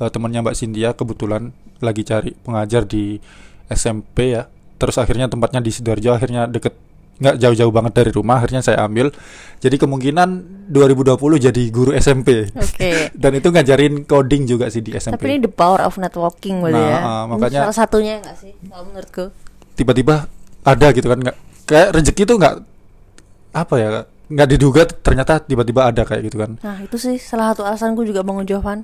[0.00, 1.52] eh, temannya Mbak Cynthia kebetulan
[1.84, 3.20] lagi cari pengajar di
[3.68, 4.48] SMP ya.
[4.80, 6.72] Terus akhirnya tempatnya di Sidoarjo akhirnya deket
[7.14, 9.12] nggak jauh-jauh banget dari rumah akhirnya saya ambil
[9.58, 10.28] jadi kemungkinan
[10.68, 13.08] 2020 jadi guru SMP Oke.
[13.22, 16.74] dan itu ngajarin coding juga sih di SMP Tapi ini the power of networking berarti
[16.74, 16.98] Nah, ya.
[16.98, 19.24] uh, Ini makanya- salah satunya enggak sih kalau menurutku.
[19.72, 20.26] tiba-tiba
[20.62, 22.54] ada gitu kan nggak kayak rezeki tuh nggak
[23.52, 23.88] apa ya
[24.28, 28.20] nggak diduga ternyata tiba-tiba ada kayak gitu kan Nah, itu sih salah satu alasanku juga
[28.20, 28.82] bangun Jovan.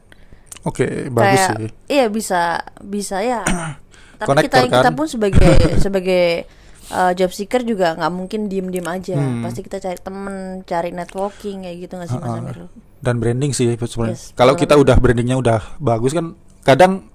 [0.61, 2.41] oke bagus Kayak sih iya bisa
[2.79, 3.43] bisa ya.
[4.19, 4.95] Tapi Konektor kita kita kan?
[4.95, 6.25] pun sebagai sebagai
[6.91, 9.17] uh, job seeker juga nggak mungkin diem-diem aja.
[9.17, 9.43] Hmm.
[9.43, 12.43] Pasti kita cari temen, cari networking kayak gitu nggak sih Mas Uh-uh.
[12.45, 12.59] Amir?
[12.99, 16.35] dan branding sih sebenarnya Yes, kalau kita udah brandingnya udah bagus kan
[16.67, 17.07] kadang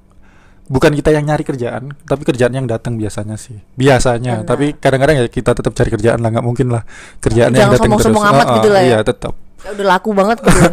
[0.72, 4.48] bukan kita yang nyari kerjaan tapi kerjaan yang datang biasanya sih biasanya Benar.
[4.48, 6.88] tapi kadang-kadang ya kita tetap cari kerjaan lah nggak mungkin lah
[7.20, 8.16] kerjaan yang datang terus.
[8.16, 8.88] amat Uh-uh, gitu lah ya.
[8.88, 10.60] iya tetap Ya udah laku banget gitu.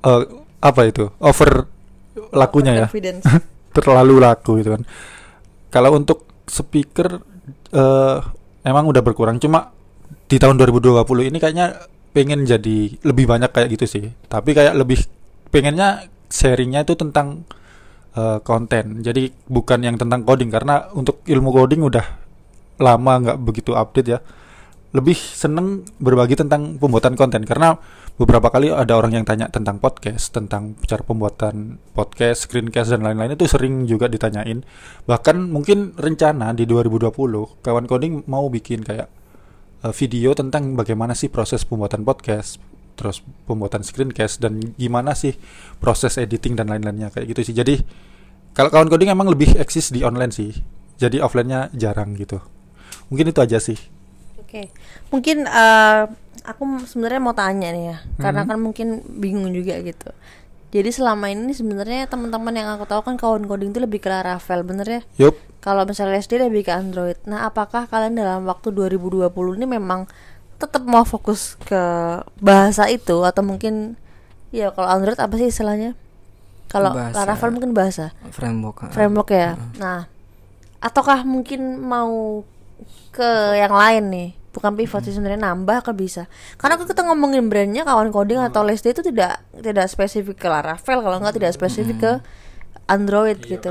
[0.00, 0.22] Eh,
[0.64, 1.68] apa itu over
[2.32, 2.86] lakunya ya
[3.76, 4.82] terlalu laku gitu kan.
[5.68, 7.20] Kalau untuk speaker
[7.70, 8.18] eh
[8.66, 9.72] emang udah berkurang cuma
[10.30, 11.66] di tahun 2020 ini kayaknya
[12.10, 14.04] pengen jadi lebih banyak kayak gitu sih.
[14.26, 15.06] Tapi kayak lebih
[15.54, 17.46] pengennya sharingnya itu tentang
[18.14, 19.02] eh, konten.
[19.02, 22.06] Jadi bukan yang tentang coding karena untuk ilmu coding udah
[22.80, 24.18] lama nggak begitu update ya.
[24.90, 27.78] Lebih seneng berbagi tentang pembuatan konten karena
[28.18, 33.38] beberapa kali ada orang yang tanya tentang podcast, tentang cara pembuatan podcast, screencast dan lain-lain
[33.38, 34.66] itu sering juga ditanyain.
[35.06, 37.06] Bahkan mungkin rencana di 2020
[37.62, 39.06] kawan coding mau bikin kayak
[39.86, 42.58] eh, video tentang bagaimana sih proses pembuatan podcast,
[42.98, 45.38] terus pembuatan screencast dan gimana sih
[45.78, 47.54] proses editing dan lain-lainnya kayak gitu sih.
[47.54, 47.78] Jadi
[48.58, 50.50] kalau kawan coding emang lebih eksis di online sih.
[50.98, 52.42] Jadi offline-nya jarang gitu.
[53.08, 53.78] Mungkin itu aja sih.
[54.50, 54.66] Oke,
[55.14, 56.02] mungkin eh,
[56.42, 58.50] aku sebenarnya mau tanya nih ya, karena Hmm.
[58.50, 60.10] kan mungkin bingung juga gitu.
[60.74, 64.66] Jadi selama ini sebenarnya teman-teman yang aku tahu kan kawan coding itu lebih ke Laravel,
[64.66, 65.02] bener ya?
[65.22, 65.38] Yup.
[65.62, 67.14] Kalau misalnya SD lebih ke Android.
[67.30, 70.10] Nah, apakah kalian dalam waktu 2020 ini memang
[70.58, 71.82] tetap mau fokus ke
[72.42, 73.94] bahasa itu atau mungkin
[74.50, 75.94] ya kalau Android apa sih istilahnya?
[76.66, 76.90] Kalau.
[76.94, 79.54] Laravel mungkin bahasa framework uh, framework ya.
[79.78, 80.10] Nah,
[80.82, 82.42] ataukah mungkin mau
[83.10, 84.30] ke yang lain nih?
[84.50, 86.26] Bukan pivot sih sebenarnya nambah ke bisa.
[86.58, 90.98] Karena kalau kita ngomongin brandnya kawan coding atau Lesti itu tidak tidak spesifik ke Laravel
[91.02, 92.12] kalau nggak tidak spesifik ke
[92.90, 93.70] Android gitu.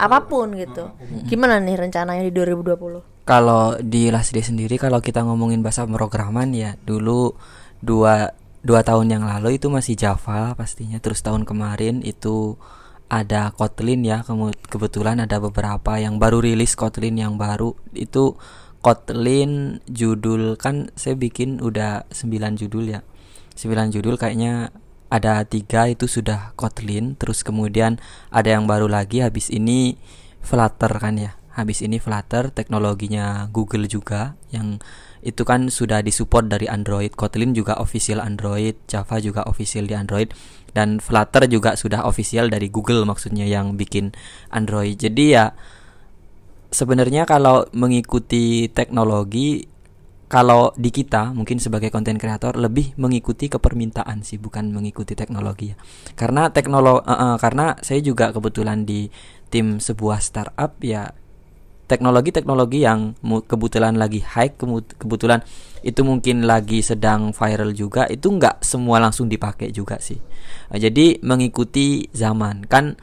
[0.00, 0.92] Apa pun gitu.
[1.28, 3.10] Gimana nih rencananya di 2020?
[3.30, 7.38] kalau di Lasdi sendiri kalau kita ngomongin bahasa pemrograman ya dulu
[7.78, 8.34] dua
[8.66, 12.58] dua tahun yang lalu itu masih Java pastinya terus tahun kemarin itu
[13.06, 14.26] ada Kotlin ya
[14.66, 18.34] kebetulan ada beberapa yang baru rilis Kotlin yang baru itu
[18.80, 20.56] Kotlin judul.
[20.56, 23.00] Kan saya bikin udah 9 judul ya.
[23.56, 24.72] 9 judul kayaknya
[25.12, 27.16] ada tiga itu sudah Kotlin.
[27.20, 28.00] Terus kemudian
[28.32, 30.00] ada yang baru lagi habis ini
[30.40, 31.36] Flutter kan ya.
[31.50, 34.80] Habis ini Flutter teknologinya Google juga yang
[35.20, 37.12] itu kan sudah disupport dari Android.
[37.12, 40.32] Kotlin juga official Android Java juga official di Android
[40.72, 44.16] dan Flutter juga sudah official dari Google maksudnya yang bikin
[44.48, 44.96] Android.
[44.96, 45.52] Jadi ya
[46.70, 49.66] sebenarnya kalau mengikuti teknologi
[50.30, 55.76] kalau di kita mungkin sebagai konten kreator lebih mengikuti kepermintaan sih bukan mengikuti teknologi ya.
[56.14, 57.02] Karena teknologi
[57.42, 59.10] karena saya juga kebetulan di
[59.50, 61.10] tim sebuah startup ya
[61.90, 63.18] teknologi-teknologi yang
[63.50, 64.54] kebetulan lagi high
[64.94, 65.42] kebetulan
[65.82, 70.22] itu mungkin lagi sedang viral juga itu nggak semua langsung dipakai juga sih.
[70.70, 72.70] Eh, jadi mengikuti zaman.
[72.70, 72.94] Kan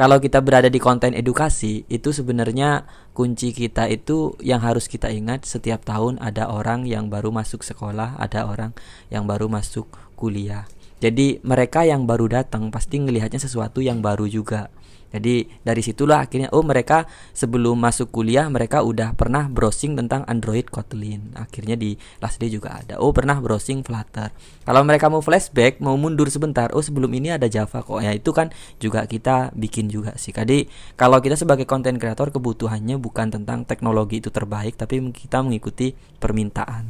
[0.00, 5.44] kalau kita berada di konten edukasi itu sebenarnya kunci kita itu yang harus kita ingat
[5.44, 8.72] setiap tahun ada orang yang baru masuk sekolah ada orang
[9.12, 9.84] yang baru masuk
[10.16, 10.64] kuliah.
[11.02, 14.70] Jadi mereka yang baru datang pasti ngelihatnya sesuatu yang baru juga
[15.12, 17.04] jadi dari situlah akhirnya oh mereka
[17.36, 21.36] sebelum masuk kuliah mereka udah pernah browsing tentang Android Kotlin.
[21.36, 22.96] Akhirnya di Last Day juga ada.
[22.96, 24.32] Oh pernah browsing Flutter.
[24.64, 28.00] Kalau mereka mau flashback mau mundur sebentar, oh sebelum ini ada Java kok.
[28.00, 28.48] Ya itu kan
[28.80, 30.32] juga kita bikin juga sih.
[30.32, 35.92] Jadi kalau kita sebagai konten kreator kebutuhannya bukan tentang teknologi itu terbaik, tapi kita mengikuti
[36.16, 36.88] permintaan.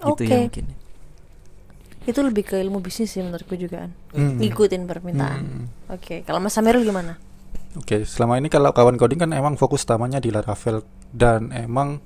[0.00, 0.40] Gitu ya Oke.
[0.48, 0.83] mungkin.
[2.04, 3.90] Itu lebih ke ilmu bisnis sih menurutku juga kan.
[4.12, 4.36] Hmm.
[4.40, 5.40] Ngikutin permintaan.
[5.40, 5.66] Hmm.
[5.88, 7.16] Oke, kalau Mas Samirul gimana?
[7.74, 11.98] Oke, selama ini kalau kawan coding kan emang fokus utamanya di Laravel dan emang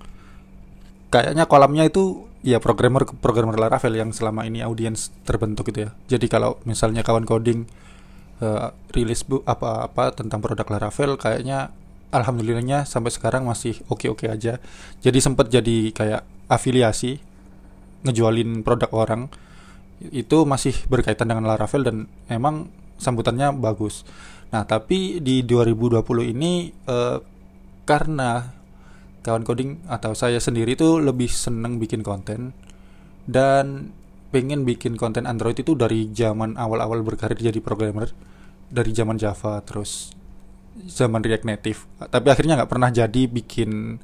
[1.13, 5.91] kayaknya kolamnya itu ya programmer programmer Laravel yang selama ini audiens terbentuk gitu ya.
[6.09, 7.69] Jadi kalau misalnya kawan coding
[8.41, 11.69] eh, rilis bu apa-apa tentang produk Laravel kayaknya
[12.09, 14.57] alhamdulillahnya sampai sekarang masih oke-oke aja.
[15.05, 17.21] Jadi sempat jadi kayak afiliasi
[18.09, 19.29] ngejualin produk orang
[20.01, 21.97] itu masih berkaitan dengan Laravel dan
[22.31, 24.07] emang sambutannya bagus.
[24.49, 27.19] Nah, tapi di 2020 ini eh,
[27.85, 28.59] karena
[29.23, 32.57] kawan coding atau saya sendiri tuh lebih seneng bikin konten
[33.29, 33.93] dan
[34.33, 38.09] pengen bikin konten Android itu dari zaman awal-awal berkarir jadi programmer
[38.69, 40.13] dari zaman Java terus
[40.85, 44.01] zaman React Native tapi akhirnya nggak pernah jadi bikin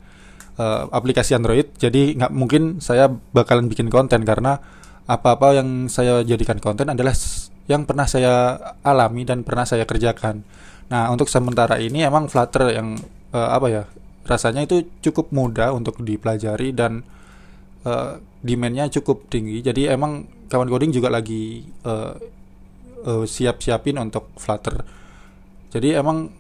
[0.57, 4.61] uh, aplikasi Android jadi nggak mungkin saya bakalan bikin konten karena
[5.05, 7.13] apa-apa yang saya jadikan konten adalah
[7.69, 10.45] yang pernah saya alami dan pernah saya kerjakan.
[10.89, 12.97] Nah untuk sementara ini emang Flutter yang
[13.33, 13.83] uh, apa ya
[14.25, 17.05] rasanya itu cukup mudah untuk dipelajari dan
[17.85, 19.61] uh, demandnya cukup tinggi.
[19.61, 22.17] Jadi emang kawan coding juga lagi uh,
[23.05, 24.81] uh, siap-siapin untuk Flutter.
[25.73, 26.33] Jadi emang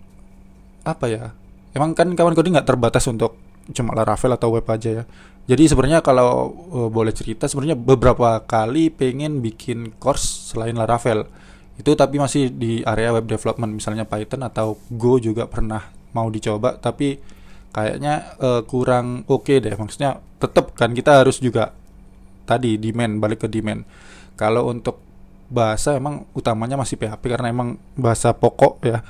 [0.84, 1.32] apa ya
[1.72, 5.04] emang kan kawan coding nggak terbatas untuk cuma Laravel atau web aja ya.
[5.44, 11.28] Jadi sebenarnya kalau uh, boleh cerita sebenarnya beberapa kali pengen bikin course selain Laravel
[11.74, 15.82] itu tapi masih di area web development misalnya Python atau Go juga pernah
[16.14, 17.18] mau dicoba tapi
[17.74, 19.74] kayaknya uh, kurang oke okay deh.
[19.74, 21.74] Maksudnya tetap kan kita harus juga
[22.48, 23.84] tadi demand balik ke demand.
[24.38, 25.02] Kalau untuk
[25.52, 29.04] bahasa emang utamanya masih PHP karena emang bahasa pokok ya.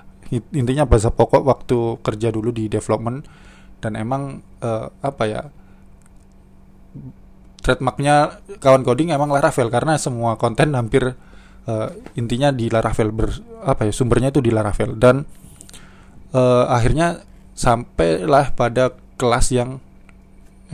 [0.51, 3.44] Intinya bahasa pokok waktu kerja dulu di development
[3.85, 5.43] dan emang uh, apa ya
[7.61, 11.13] trademarknya kawan coding emang Laravel karena semua konten hampir
[11.69, 13.29] uh, intinya di Laravel ber
[13.65, 15.29] apa ya sumbernya itu di Laravel dan
[16.33, 19.79] uh, akhirnya sampailah pada kelas yang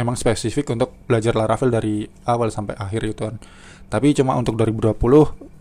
[0.01, 3.37] emang spesifik untuk belajar Laravel dari awal sampai akhir itu kan.
[3.93, 4.97] Tapi cuma untuk 2020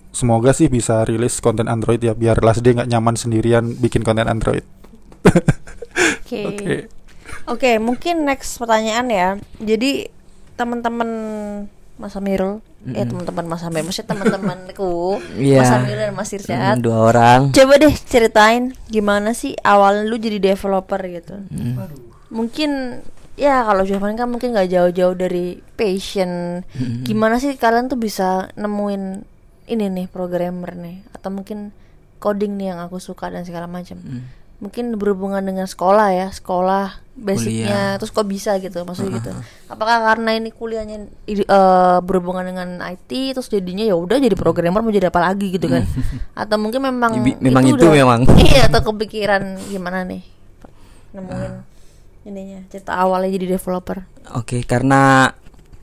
[0.09, 4.25] semoga sih bisa rilis konten Android ya biar Last Day nggak nyaman sendirian bikin konten
[4.31, 4.63] Android.
[5.27, 5.35] Oke.
[6.23, 6.79] Oke, okay.
[7.57, 9.29] Okay, mungkin next pertanyaan ya.
[9.57, 10.11] Jadi
[10.59, 11.09] teman-teman
[11.99, 12.99] Mas Amirul mm -hmm.
[12.99, 15.63] eh teman-teman Mas Amir maksudnya teman-temanku yeah.
[15.63, 20.39] Mas Amirul dan Mas Irsyad dua orang coba deh ceritain gimana sih awal lu jadi
[20.39, 21.75] developer gitu mm.
[22.31, 23.03] mungkin
[23.35, 27.03] ya kalau jawaban kan mungkin nggak jauh-jauh dari passion mm.
[27.03, 29.27] gimana sih kalian tuh bisa nemuin
[29.69, 31.75] ini nih programmer nih atau mungkin
[32.19, 36.99] coding nih yang aku suka dan segala macam mm mungkin berhubungan dengan sekolah ya sekolah
[37.15, 37.99] basicnya.
[37.99, 39.19] Terus kok bisa gitu maksudnya uh -huh.
[39.19, 39.31] gitu
[39.71, 41.07] apakah karena ini kuliahnya
[41.47, 45.67] uh, berhubungan dengan IT terus jadinya ya udah jadi programmer mau jadi apa lagi gitu
[45.67, 45.83] kan?
[46.41, 48.19] Atau mungkin memang Ibi, memang itu, itu udah, memang.
[48.49, 50.23] Iya atau kepikiran gimana nih?
[51.15, 51.61] Nemuin uh.
[52.27, 54.03] ininya cerita awalnya jadi developer.
[54.35, 55.33] Oke okay, karena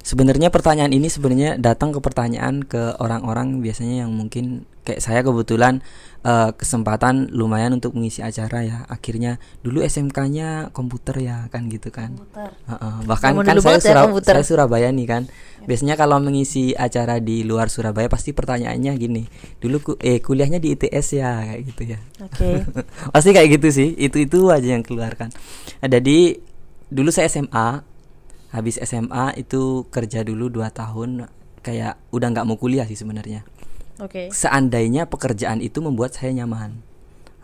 [0.07, 5.83] sebenarnya pertanyaan ini sebenarnya datang ke pertanyaan ke orang-orang biasanya yang mungkin kayak saya kebetulan
[6.27, 8.79] uh, kesempatan lumayan untuk mengisi acara ya.
[8.91, 12.19] Akhirnya dulu SMK-nya komputer ya kan gitu kan.
[12.35, 12.95] Uh -uh.
[13.07, 15.23] bahkan Kamu kan saya, Sura ya, saya Surabaya nih kan.
[15.31, 15.65] Ya.
[15.67, 19.27] biasanya kalau mengisi acara di luar Surabaya pasti pertanyaannya gini
[19.59, 21.31] dulu ku eh kuliahnya di ITS ya?
[21.47, 21.99] Kayak gitu ya.
[22.27, 22.55] Okay.
[23.15, 25.31] pasti kayak gitu sih itu itu aja yang keluarkan.
[25.81, 26.43] Jadi
[26.91, 27.83] dulu saya SMA
[28.55, 31.27] habis SMA itu kerja dulu dua tahun
[31.67, 33.43] kayak udah nggak mau kuliah sih sebenarnya
[33.97, 34.29] Okay.
[34.29, 36.85] Seandainya pekerjaan itu membuat saya nyaman.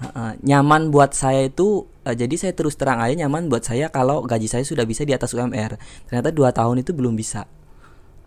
[0.02, 4.26] Uh, nyaman buat saya itu uh, jadi saya terus terang aja nyaman buat saya kalau
[4.26, 5.78] gaji saya sudah bisa di atas UMR.
[6.10, 7.48] Ternyata dua tahun itu belum bisa.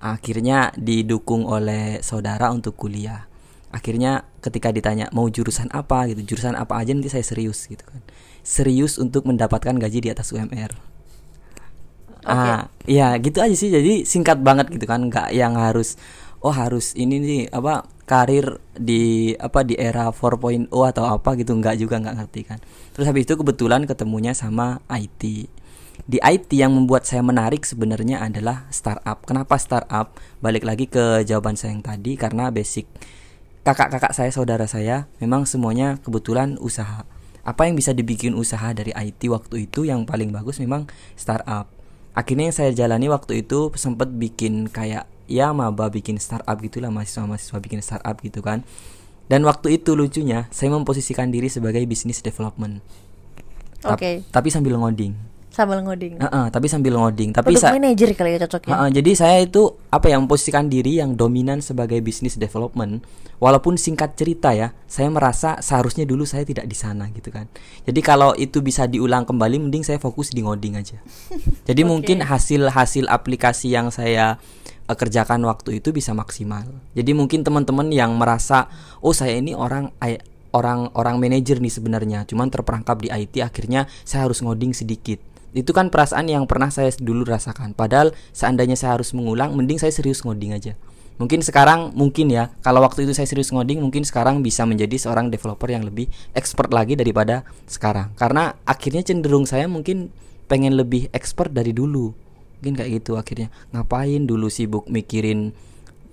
[0.02, 3.28] Akhirnya didukung oleh saudara untuk kuliah.
[3.76, 8.00] Akhirnya ketika ditanya mau jurusan apa gitu, jurusan apa aja nanti saya serius gitu kan.
[8.40, 10.72] Serius untuk mendapatkan gaji di atas UMR.
[12.26, 12.32] Okay.
[12.32, 13.70] Ah, ya gitu aja sih.
[13.70, 16.00] Jadi singkat banget gitu kan, nggak yang harus
[16.40, 21.76] oh harus ini nih apa karir di apa di era 4.0 atau apa gitu nggak
[21.82, 22.60] juga nggak ngerti kan.
[22.94, 25.50] Terus habis itu kebetulan ketemunya sama IT
[26.04, 29.24] di IT yang membuat saya menarik sebenarnya adalah startup.
[29.24, 30.12] Kenapa startup?
[30.44, 32.86] Balik lagi ke jawaban saya yang tadi karena basic
[33.66, 37.08] kakak-kakak saya saudara saya memang semuanya kebetulan usaha.
[37.46, 41.72] Apa yang bisa dibikin usaha dari IT waktu itu yang paling bagus memang startup.
[42.14, 47.58] Akhirnya yang saya jalani waktu itu sempat bikin kayak ya maba bikin startup gitulah mahasiswa-mahasiswa
[47.62, 48.66] bikin startup gitu kan
[49.26, 52.82] dan waktu itu lucunya saya memposisikan diri sebagai business development
[53.86, 54.22] oke okay.
[54.30, 56.20] tapi sambil ngoding sambil ngoding.
[56.20, 57.32] Uh -uh, tapi sambil ngoding.
[57.32, 58.76] Tapi saya manager kali ya cocoknya.
[58.76, 63.08] Uh -uh, jadi saya itu apa yang memposisikan diri yang dominan sebagai business development.
[63.40, 67.48] Walaupun singkat cerita ya, saya merasa seharusnya dulu saya tidak di sana gitu kan.
[67.88, 71.00] Jadi kalau itu bisa diulang kembali, mending saya fokus di ngoding aja.
[71.68, 71.88] Jadi okay.
[71.88, 74.40] mungkin hasil-hasil aplikasi yang saya
[74.94, 76.70] kerjakan waktu itu bisa maksimal.
[76.94, 78.70] Jadi mungkin teman-teman yang merasa
[79.02, 79.90] oh saya ini orang
[80.54, 85.18] orang orang manajer nih sebenarnya, cuman terperangkap di IT akhirnya saya harus ngoding sedikit.
[85.56, 87.74] Itu kan perasaan yang pernah saya dulu rasakan.
[87.74, 90.76] Padahal seandainya saya harus mengulang, mending saya serius ngoding aja.
[91.16, 95.32] Mungkin sekarang mungkin ya, kalau waktu itu saya serius ngoding, mungkin sekarang bisa menjadi seorang
[95.32, 98.12] developer yang lebih expert lagi daripada sekarang.
[98.20, 100.12] Karena akhirnya cenderung saya mungkin
[100.52, 102.12] pengen lebih expert dari dulu
[102.60, 105.56] mungkin kayak gitu akhirnya ngapain dulu sibuk mikirin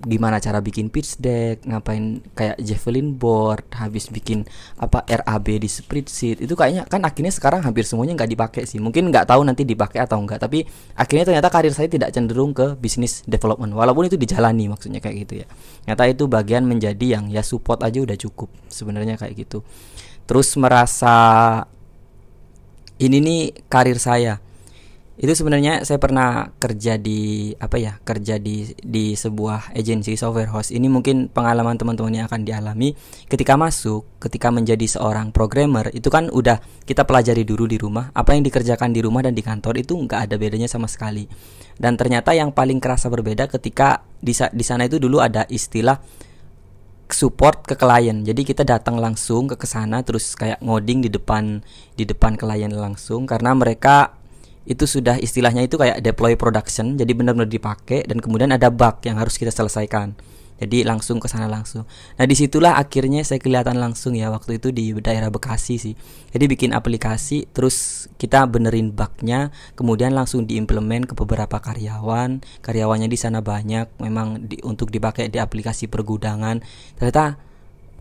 [0.02, 4.42] gimana cara bikin pitch deck, ngapain kayak javelin board, habis bikin
[4.74, 8.82] apa RAB di spreadsheet itu kayaknya kan akhirnya sekarang hampir semuanya nggak dipakai sih.
[8.82, 10.66] Mungkin nggak tahu nanti dipakai atau enggak, tapi
[10.98, 15.34] akhirnya ternyata karir saya tidak cenderung ke bisnis development walaupun itu dijalani maksudnya kayak gitu
[15.42, 15.46] ya.
[15.86, 19.62] Nyata itu bagian menjadi yang ya support aja udah cukup sebenarnya kayak gitu.
[20.26, 21.14] Terus merasa
[22.98, 24.42] ini nih karir saya
[25.20, 30.72] itu sebenarnya saya pernah kerja di apa ya kerja di di sebuah agensi software house
[30.72, 32.96] ini mungkin pengalaman teman-teman yang akan dialami.
[33.28, 38.08] Ketika masuk ketika menjadi seorang programmer itu kan udah kita pelajari dulu di rumah.
[38.16, 41.28] Apa yang dikerjakan di rumah dan di kantor itu nggak ada bedanya sama sekali.
[41.76, 46.00] Dan ternyata yang paling kerasa berbeda ketika di di sana itu dulu ada istilah
[47.12, 48.24] support ke klien.
[48.24, 51.60] Jadi kita datang langsung ke ke sana terus kayak ngoding di depan
[52.00, 54.21] di depan klien langsung karena mereka
[54.62, 59.18] itu sudah istilahnya itu kayak deploy production jadi benar-benar dipakai dan kemudian ada bug yang
[59.18, 60.14] harus kita selesaikan.
[60.62, 61.90] Jadi langsung ke sana langsung.
[62.14, 65.98] Nah di situlah akhirnya saya kelihatan langsung ya waktu itu di daerah Bekasi sih.
[66.30, 72.46] Jadi bikin aplikasi terus kita benerin bugnya kemudian langsung diimplement ke beberapa karyawan.
[72.62, 76.62] Karyawannya di sana banyak memang di, untuk dipakai di aplikasi pergudangan.
[76.94, 77.42] Ternyata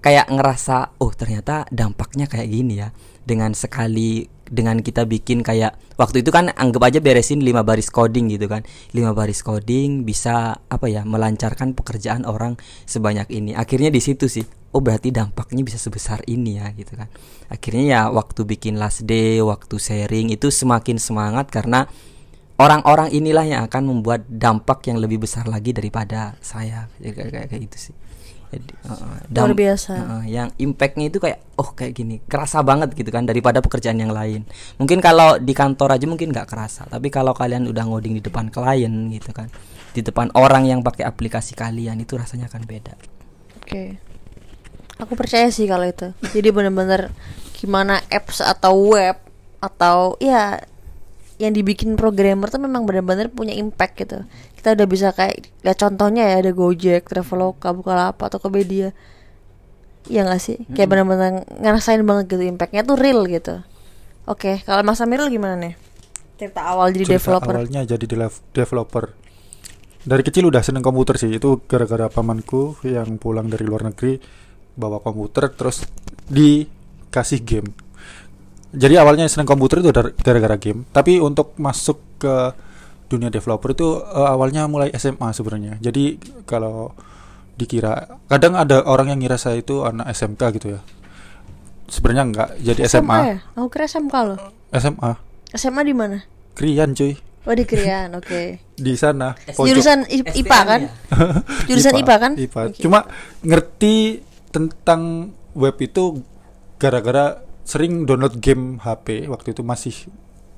[0.06, 2.89] kayak ngerasa oh ternyata dampaknya kayak gini ya
[3.25, 8.27] dengan sekali dengan kita bikin kayak waktu itu kan anggap aja beresin lima baris coding
[8.27, 8.67] gitu kan.
[8.91, 13.55] Lima baris coding bisa apa ya melancarkan pekerjaan orang sebanyak ini.
[13.55, 14.43] Akhirnya di situ sih
[14.75, 17.07] oh berarti dampaknya bisa sebesar ini ya gitu kan.
[17.47, 21.88] Akhirnya ya waktu bikin last day waktu sharing itu semakin semangat karena
[22.60, 26.91] orang-orang inilah yang akan membuat dampak yang lebih besar lagi daripada saya.
[26.99, 27.95] Kayak kayak, kayak gitu sih
[28.51, 29.93] jadi, uh, luar biasa.
[29.95, 32.19] Uh, yang impactnya itu kayak oh kayak gini.
[32.27, 34.43] Kerasa banget gitu kan daripada pekerjaan yang lain.
[34.75, 38.51] Mungkin kalau di kantor aja mungkin nggak kerasa tapi kalau kalian udah ngoding di depan
[38.51, 39.47] klien gitu kan
[39.91, 42.93] di depan orang yang pakai aplikasi kalian itu rasanya akan beda.
[43.59, 43.67] Oke.
[43.67, 43.89] Okay.
[45.01, 46.11] aku percaya sih kalau itu.
[46.35, 47.09] Jadi bener-bener
[47.57, 49.17] gimana apps atau web
[49.61, 50.61] atau ya
[51.41, 54.17] yang dibikin programmer tuh memang benar-benar punya impact gitu.
[54.54, 58.93] Kita udah bisa kayak ya contohnya ya ada Gojek, Traveloka, Bukalapak atau Tokopedia.
[60.06, 60.62] Ya nggak sih?
[60.77, 60.93] Kayak hmm.
[60.93, 63.65] benar-benar ngerasain banget gitu impactnya tuh real gitu.
[64.30, 65.73] Oke kalau Mas Amirul gimana nih?
[66.38, 67.54] Cerita awal jadi cerita developer.
[67.58, 68.06] awalnya jadi
[68.54, 69.06] developer.
[70.01, 71.34] Dari kecil udah seneng komputer sih.
[71.34, 74.21] Itu gara-gara pamanku yang pulang dari luar negeri
[74.77, 75.89] bawa komputer terus
[76.30, 77.69] dikasih game
[78.71, 79.91] jadi awalnya seneng komputer itu
[80.23, 82.55] gara-gara game tapi untuk masuk ke
[83.12, 86.15] dunia developer itu uh, awalnya mulai SMA sebenarnya jadi
[86.47, 86.95] kalau
[87.60, 90.81] dikira kadang ada orang yang ngira saya itu anak SMK gitu ya
[91.91, 93.38] sebenarnya enggak jadi SMA, SMA ya?
[93.60, 94.39] aku kira SMK loh
[94.71, 95.12] SMA
[95.51, 96.17] SMA di mana
[96.55, 98.29] Krian cuy Oh di Krian, oke.
[98.29, 98.62] Okay.
[98.86, 99.34] di sana.
[99.57, 100.81] Jurusan IPA kan?
[101.69, 102.31] Jurusan IPA, IPA kan?
[102.38, 102.62] IPA.
[102.69, 102.81] Okay.
[102.86, 102.99] Cuma
[103.41, 104.21] ngerti
[104.53, 106.21] tentang web itu
[106.77, 109.95] gara-gara sering download game HP waktu itu masih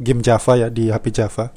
[0.02, 1.54] game Java ya di HP Java.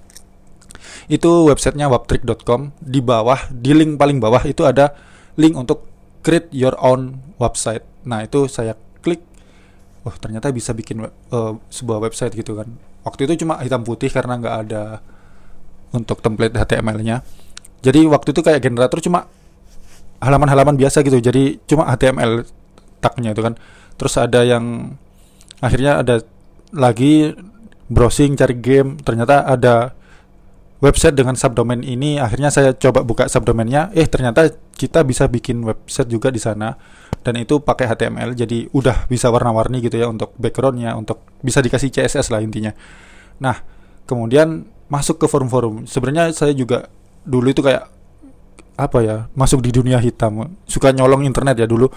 [1.08, 4.92] Itu websitenya webtrick.com di bawah di link paling bawah itu ada
[5.40, 5.88] link untuk
[6.20, 7.88] create your own website.
[8.04, 9.24] Nah itu saya klik
[10.04, 12.68] oh ternyata bisa bikin uh, sebuah website gitu kan.
[13.08, 15.00] Waktu itu cuma hitam putih karena nggak ada
[15.96, 17.24] untuk template HTML-nya
[17.86, 19.30] jadi waktu itu kayak generator cuma
[20.18, 21.22] halaman-halaman biasa gitu.
[21.22, 22.42] Jadi cuma HTML
[22.98, 23.54] tagnya itu kan.
[23.94, 24.96] Terus ada yang
[25.60, 26.20] akhirnya ada
[26.74, 27.32] lagi
[27.86, 28.98] browsing cari game.
[29.00, 29.94] Ternyata ada
[30.82, 32.18] website dengan subdomain ini.
[32.20, 33.90] Akhirnya saya coba buka subdomainnya.
[33.96, 36.76] Eh ternyata kita bisa bikin website juga di sana.
[37.22, 41.90] Dan itu pakai HTML jadi udah bisa warna-warni gitu ya untuk backgroundnya untuk bisa dikasih
[41.90, 42.70] CSS lah intinya.
[43.42, 43.58] Nah
[44.06, 45.90] kemudian masuk ke forum-forum.
[45.90, 46.86] Sebenarnya saya juga
[47.26, 47.90] dulu itu kayak
[48.76, 50.54] apa ya masuk di dunia hitam.
[50.70, 51.90] Suka nyolong internet ya dulu.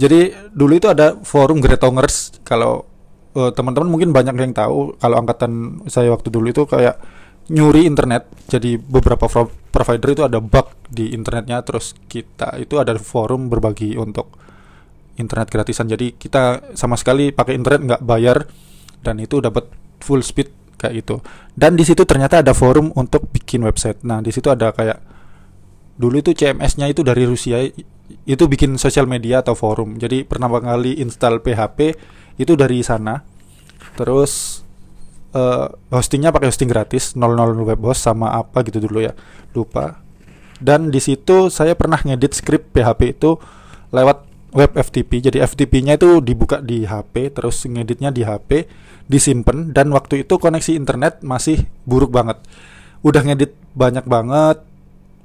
[0.00, 2.88] Jadi dulu itu ada forum Gretongers kalau
[3.36, 6.98] uh, teman-teman mungkin banyak yang tahu kalau angkatan saya waktu dulu itu kayak
[7.50, 8.30] nyuri internet.
[8.46, 9.26] Jadi beberapa
[9.74, 14.30] provider itu ada bug di internetnya terus kita itu ada forum berbagi untuk
[15.18, 15.90] internet gratisan.
[15.90, 18.46] Jadi kita sama sekali pakai internet nggak bayar
[19.02, 19.66] dan itu dapat
[20.00, 21.20] full speed kayak gitu.
[21.52, 24.00] Dan di situ ternyata ada forum untuk bikin website.
[24.06, 24.98] Nah di situ ada kayak
[26.00, 27.60] dulu itu CMS-nya itu dari Rusia
[28.24, 30.00] itu bikin sosial media atau forum.
[30.00, 31.78] Jadi pertama kali install PHP
[32.40, 33.20] itu dari sana
[34.00, 34.64] terus
[35.36, 37.20] uh, hostingnya pakai hosting gratis 00
[37.60, 39.12] web host sama apa gitu dulu ya
[39.52, 40.00] lupa
[40.60, 43.40] dan di situ saya pernah ngedit script PHP itu
[43.90, 45.30] lewat web FTP.
[45.30, 48.66] Jadi FTP-nya itu dibuka di HP, terus ngeditnya di HP,
[49.06, 52.38] disimpan dan waktu itu koneksi internet masih buruk banget.
[53.00, 54.62] Udah ngedit banyak banget,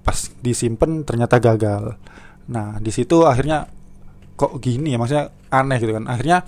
[0.06, 2.00] pas disimpan ternyata gagal.
[2.48, 3.68] Nah, di situ akhirnya
[4.36, 6.06] kok gini ya maksudnya aneh gitu kan.
[6.08, 6.46] Akhirnya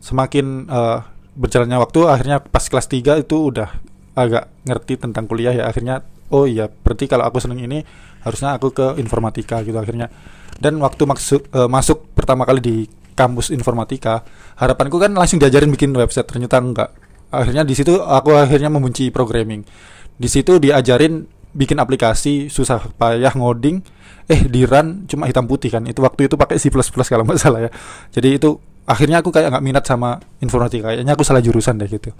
[0.00, 0.98] semakin eh,
[1.34, 3.68] berjalannya waktu akhirnya pas kelas 3 itu udah
[4.14, 5.64] agak ngerti tentang kuliah ya.
[5.66, 7.82] Akhirnya oh iya berarti kalau aku seneng ini
[8.24, 10.08] harusnya aku ke informatika gitu akhirnya.
[10.56, 12.76] Dan waktu maksud eh, masuk pertama kali di
[13.14, 14.26] kampus informatika
[14.58, 16.26] harapanku kan langsung diajarin bikin website.
[16.30, 16.90] Ternyata enggak.
[17.34, 19.66] Akhirnya di situ aku akhirnya membenci programming.
[20.14, 23.82] Di situ diajarin bikin aplikasi susah payah ngoding.
[24.24, 25.82] Eh di run cuma hitam putih kan.
[25.86, 27.70] Itu waktu itu pakai C++ kalau nggak salah ya.
[28.14, 32.12] Jadi itu akhirnya aku kayak nggak minat sama informatika kayaknya aku salah jurusan deh gitu.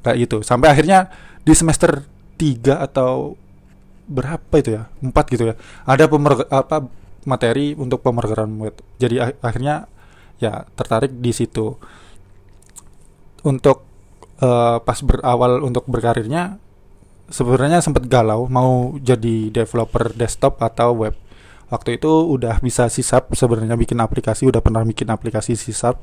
[0.00, 0.36] Kayak gitu.
[0.40, 1.10] Sampai akhirnya
[1.44, 2.04] di semester
[2.40, 3.36] 3 atau
[4.06, 4.88] berapa itu ya?
[5.02, 5.54] Empat gitu ya.
[5.84, 6.86] Ada pemer apa
[7.26, 9.90] materi untuk pemrograman web jadi ak- akhirnya
[10.38, 11.76] ya tertarik di situ.
[13.46, 13.84] Untuk
[14.40, 16.58] eh, pas berawal untuk berkarirnya
[17.26, 21.14] sebenarnya sempat galau mau jadi developer desktop atau web
[21.66, 25.98] waktu itu udah bisa sisap sebenarnya bikin aplikasi udah pernah bikin aplikasi sisap.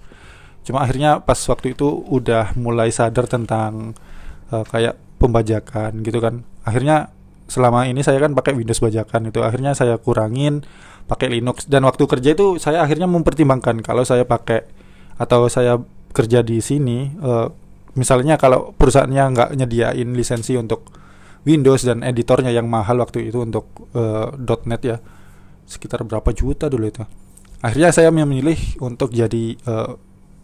[0.64, 3.96] Cuma akhirnya pas waktu itu udah mulai sadar tentang
[4.52, 6.44] eh, kayak pembajakan gitu kan.
[6.68, 7.12] Akhirnya
[7.48, 9.40] selama ini saya kan pakai Windows bajakan itu.
[9.44, 10.64] Akhirnya saya kurangin
[11.08, 11.68] pakai Linux.
[11.68, 14.68] Dan waktu kerja itu saya akhirnya mempertimbangkan kalau saya pakai
[15.20, 15.80] atau saya
[16.14, 17.48] kerja di sini eh,
[17.94, 20.90] misalnya kalau perusahaannya nggak nyediain lisensi untuk
[21.44, 24.28] Windows dan editornya yang mahal waktu itu untuk eh,
[24.68, 24.98] .NET ya
[25.68, 27.04] sekitar berapa juta dulu itu.
[27.64, 29.92] Akhirnya saya memilih untuk jadi eh,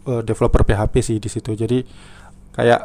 [0.08, 1.52] eh, developer PHP sih di situ.
[1.52, 1.84] Jadi
[2.56, 2.80] kayak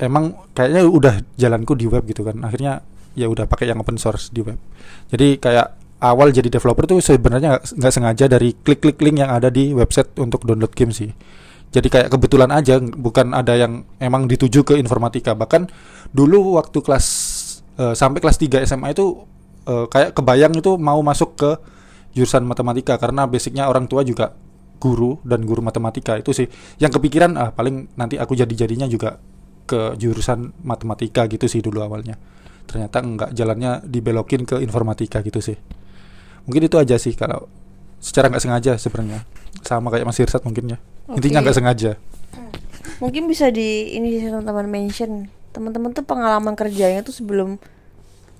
[0.00, 2.40] emang kayaknya udah jalanku di web gitu kan.
[2.40, 2.80] Akhirnya
[3.12, 4.56] ya udah pakai yang open source di web.
[5.12, 9.76] Jadi kayak awal jadi developer tuh sebenarnya nggak sengaja dari klik-klik link yang ada di
[9.76, 11.12] website untuk download game sih.
[11.70, 15.38] Jadi kayak kebetulan aja bukan ada yang emang dituju ke informatika.
[15.38, 15.70] Bahkan
[16.10, 17.06] dulu waktu kelas
[17.78, 19.22] eh, sampai kelas 3 SMA itu
[19.70, 21.50] eh, kayak kebayang itu mau masuk ke
[22.10, 24.34] jurusan matematika karena basicnya orang tua juga
[24.80, 26.48] guru dan guru matematika itu sih.
[26.82, 29.20] Yang kepikiran ah paling nanti aku jadi jadinya juga
[29.68, 32.18] ke jurusan matematika gitu sih dulu awalnya.
[32.66, 35.54] Ternyata enggak jalannya dibelokin ke informatika gitu sih.
[36.48, 37.46] Mungkin itu aja sih kalau
[38.00, 39.22] secara nggak sengaja sebenarnya.
[39.60, 40.78] Sama kayak Mas Irsat mungkin ya.
[41.12, 41.52] Intinya Oke.
[41.52, 41.92] nggak sengaja.
[42.98, 45.28] Mungkin bisa di ini sih teman-teman mention.
[45.52, 47.60] Teman-teman tuh pengalaman kerjanya tuh sebelum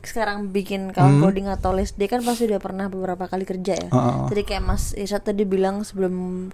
[0.02, 1.22] sekarang bikin kawan Hmm.
[1.24, 3.88] coding atau les D kan pasti udah pernah beberapa kali kerja ya.
[3.88, 4.18] Heeh.
[4.32, 6.48] Jadi kayak Mas Irsat tadi bilang sebelum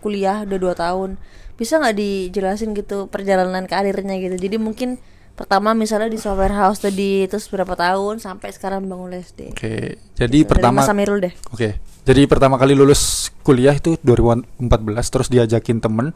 [0.00, 1.20] kuliah udah dua tahun
[1.60, 4.36] bisa nggak dijelasin gitu perjalanan karirnya gitu.
[4.40, 4.96] Jadi mungkin
[5.36, 9.56] pertama misalnya di software house tadi terus berapa tahun sampai sekarang bangun les oke jadi
[9.96, 10.20] Gitu.
[10.20, 11.32] Dari pertama Mas Amirul deh.
[11.48, 16.12] Oke, jadi pertama kali lulus kuliah itu 2014 terus diajakin temen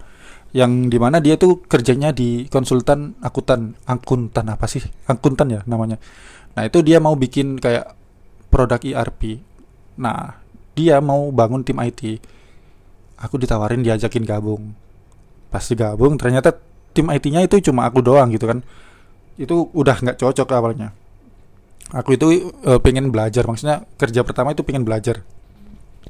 [0.53, 5.97] yang di mana dia tuh kerjanya di konsultan akuntan akuntan apa sih akuntan ya namanya.
[6.55, 7.95] Nah itu dia mau bikin kayak
[8.51, 9.43] produk ERP.
[9.99, 10.39] Nah
[10.75, 12.23] dia mau bangun tim IT.
[13.19, 14.75] Aku ditawarin diajakin gabung.
[15.51, 16.55] Pas gabung ternyata
[16.95, 18.63] tim IT-nya itu cuma aku doang gitu kan.
[19.35, 20.95] Itu udah nggak cocok awalnya.
[21.95, 25.23] Aku itu eh, pengen belajar, maksudnya kerja pertama itu pengen belajar.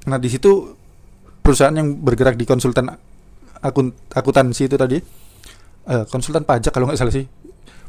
[0.09, 0.77] Nah di situ
[1.45, 2.89] perusahaan yang bergerak di konsultan
[3.65, 5.01] akun akuntansi itu tadi
[5.89, 7.25] eh, konsultan pajak kalau nggak salah sih.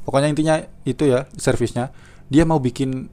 [0.07, 0.55] Pokoknya intinya
[0.87, 1.91] itu ya servisnya.
[2.31, 3.09] Dia mau bikin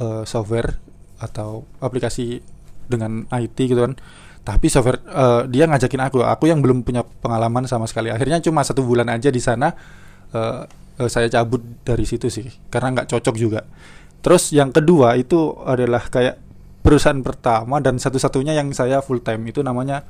[0.00, 0.76] eh, software
[1.22, 2.42] atau aplikasi
[2.90, 3.94] dengan IT gitu kan.
[4.42, 8.10] Tapi software eh, dia ngajakin aku, aku yang belum punya pengalaman sama sekali.
[8.10, 9.72] Akhirnya cuma satu bulan aja di sana.
[10.32, 10.64] eh,
[11.00, 13.60] eh, saya cabut dari situ sih, karena nggak cocok juga.
[14.22, 16.38] Terus yang kedua itu adalah kayak
[16.82, 20.02] perusahaan pertama dan satu-satunya yang saya full time itu namanya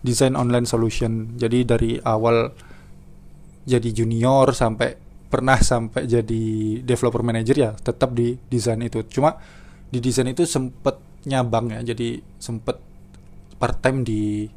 [0.00, 1.36] Design Online Solution.
[1.36, 2.50] Jadi dari awal
[3.68, 6.42] jadi junior sampai pernah sampai jadi
[6.82, 9.06] developer manager ya tetap di desain itu.
[9.06, 9.38] Cuma
[9.88, 10.98] di desain itu sempet
[11.30, 11.94] nyabang ya.
[11.94, 12.76] Jadi sempet
[13.56, 14.50] part time di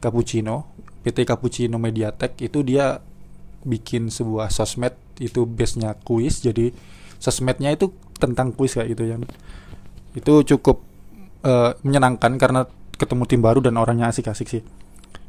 [0.00, 0.72] Cappuccino,
[1.04, 2.96] PT Cappuccino Mediatek itu dia
[3.64, 6.40] bikin sebuah sosmed itu base-nya kuis.
[6.40, 6.72] Jadi
[7.20, 9.16] sosmednya itu tentang kuis kayak gitu ya.
[10.16, 10.80] Itu cukup
[11.44, 12.64] eh, menyenangkan karena
[12.96, 14.62] ketemu tim baru dan orangnya asik-asik sih.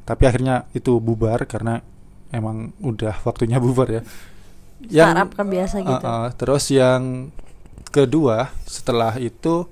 [0.05, 1.81] Tapi akhirnya itu bubar karena
[2.29, 4.01] emang udah waktunya bubar ya.
[4.89, 5.95] Startup kan biasa gitu.
[6.01, 7.33] Uh, uh, terus yang
[7.89, 9.69] kedua setelah itu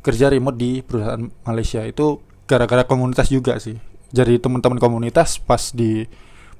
[0.00, 1.84] kerja remote di perusahaan Malaysia.
[1.84, 3.76] Itu gara-gara komunitas juga sih.
[4.10, 6.08] Jadi teman-teman komunitas pas di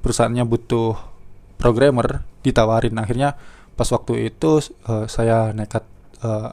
[0.05, 0.95] perusahaannya butuh
[1.59, 2.95] programmer ditawarin.
[3.01, 3.35] Akhirnya
[3.75, 5.83] pas waktu itu uh, saya nekat
[6.23, 6.53] uh,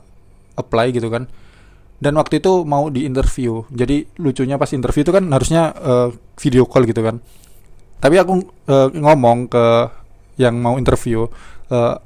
[0.57, 1.29] apply gitu kan.
[1.97, 3.65] Dan waktu itu mau di interview.
[3.73, 7.21] Jadi lucunya pas interview itu kan harusnya uh, video call gitu kan.
[7.97, 8.33] Tapi aku
[8.69, 9.65] uh, ngomong ke
[10.37, 11.25] yang mau interview
[11.73, 11.97] uh,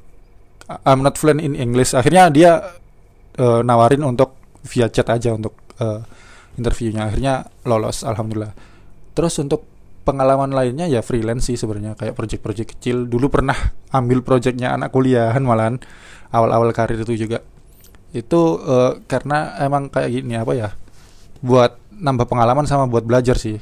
[0.87, 1.91] I'm not fluent in English.
[1.91, 2.51] Akhirnya dia
[3.35, 5.99] uh, nawarin untuk via chat aja untuk uh,
[6.55, 7.11] interviewnya.
[7.11, 8.55] Akhirnya lolos alhamdulillah.
[9.11, 9.67] Terus untuk
[10.07, 11.99] pengalaman lainnya ya freelance sih sebenarnya.
[11.99, 13.03] Kayak project-project kecil.
[13.03, 13.57] Dulu pernah
[13.91, 15.75] ambil projectnya anak kuliahan malahan.
[16.31, 17.43] Awal-awal karir itu juga.
[18.15, 20.69] Itu uh, karena emang kayak gini apa ya
[21.41, 23.57] buat nambah pengalaman sama buat belajar sih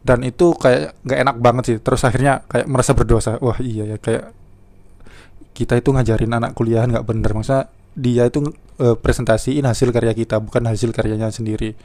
[0.00, 1.76] dan itu kayak nggak enak banget sih.
[1.80, 3.36] Terus akhirnya kayak merasa berdosa.
[3.40, 4.32] Wah iya ya kayak
[5.52, 7.30] kita itu ngajarin anak kuliahan nggak bener.
[7.36, 8.40] Maksudnya dia itu
[8.80, 11.76] uh, presentasiin hasil karya kita bukan hasil karyanya sendiri.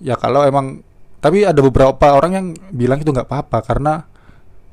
[0.00, 0.80] Ya kalau emang
[1.20, 4.04] tapi ada beberapa orang yang bilang itu nggak apa-apa karena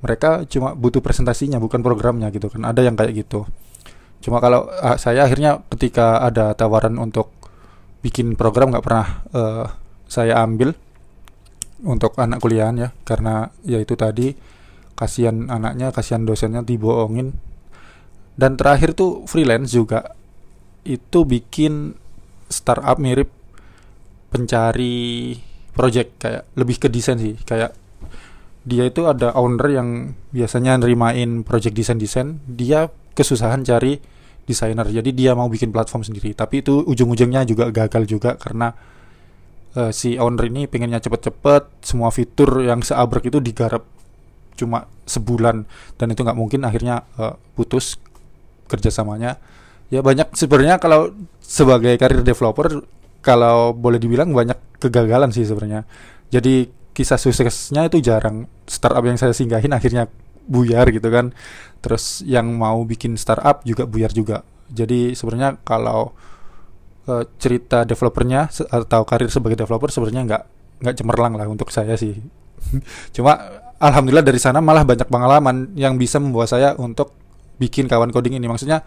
[0.02, 2.64] mereka cuma butuh presentasinya bukan programnya gitu kan.
[2.64, 3.44] Ada yang kayak gitu.
[4.24, 7.36] Cuma kalau uh, saya akhirnya ketika ada tawaran untuk
[8.02, 9.66] bikin program nggak pernah uh,
[10.08, 10.74] saya ambil
[11.86, 12.90] untuk anak kuliahan ya.
[13.06, 14.34] Karena ya itu tadi
[14.94, 17.34] kasihan anaknya kasihan dosennya dibohongin.
[18.38, 20.16] Dan terakhir tuh freelance juga.
[20.82, 21.94] Itu bikin
[22.50, 23.30] startup mirip
[24.34, 25.38] pencari
[25.74, 26.10] project.
[26.22, 27.38] Kayak lebih ke desain sih.
[27.44, 27.78] Kayak
[28.62, 29.90] dia itu ada owner yang
[30.30, 33.98] biasanya nerimain project desain desain dia kesusahan cari
[34.46, 34.86] desainer.
[34.86, 36.34] Jadi dia mau bikin platform sendiri.
[36.38, 38.74] Tapi itu ujung-ujungnya juga gagal juga karena
[39.78, 43.84] uh, si owner ini pengennya cepet-cepet semua fitur yang seabrek itu digarap
[44.60, 45.66] cuma sebulan
[45.98, 47.98] dan itu nggak mungkin akhirnya uh, putus
[48.70, 49.40] kerjasamanya.
[49.92, 51.12] Ya banyak sebenarnya kalau
[51.44, 52.88] sebagai karir developer
[53.20, 55.84] kalau boleh dibilang banyak kegagalan sih sebenarnya.
[56.32, 58.48] Jadi kisah suksesnya itu jarang.
[58.64, 60.08] Startup yang saya singgahin akhirnya
[60.48, 61.36] buyar gitu kan.
[61.84, 64.48] Terus yang mau bikin startup juga buyar juga.
[64.72, 66.16] Jadi sebenarnya kalau
[67.38, 70.43] cerita developernya atau karir sebagai developer sebenarnya nggak
[70.82, 72.18] nggak cemerlang lah untuk saya sih
[73.16, 73.38] cuma
[73.82, 77.14] alhamdulillah dari sana malah banyak pengalaman yang bisa membawa saya untuk
[77.57, 78.82] bikin kawan coding ini maksudnya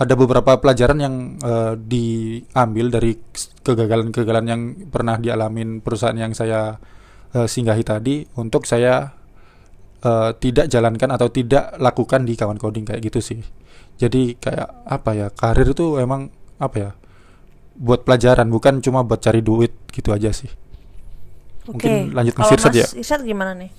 [0.00, 3.20] ada beberapa pelajaran yang uh, diambil dari
[3.60, 6.80] kegagalan-kegagalan yang pernah dialamin perusahaan yang saya
[7.36, 9.12] uh, singgahi tadi untuk saya
[10.00, 13.40] uh, tidak jalankan atau tidak lakukan di kawan coding kayak gitu sih.
[14.00, 16.90] Jadi kayak apa ya karir itu emang apa ya
[17.80, 20.52] buat pelajaran bukan cuma buat cari duit gitu aja sih.
[21.64, 22.84] Mungkin lanjut ke Sirsat ya.
[22.84, 23.72] Sirsat gimana nih?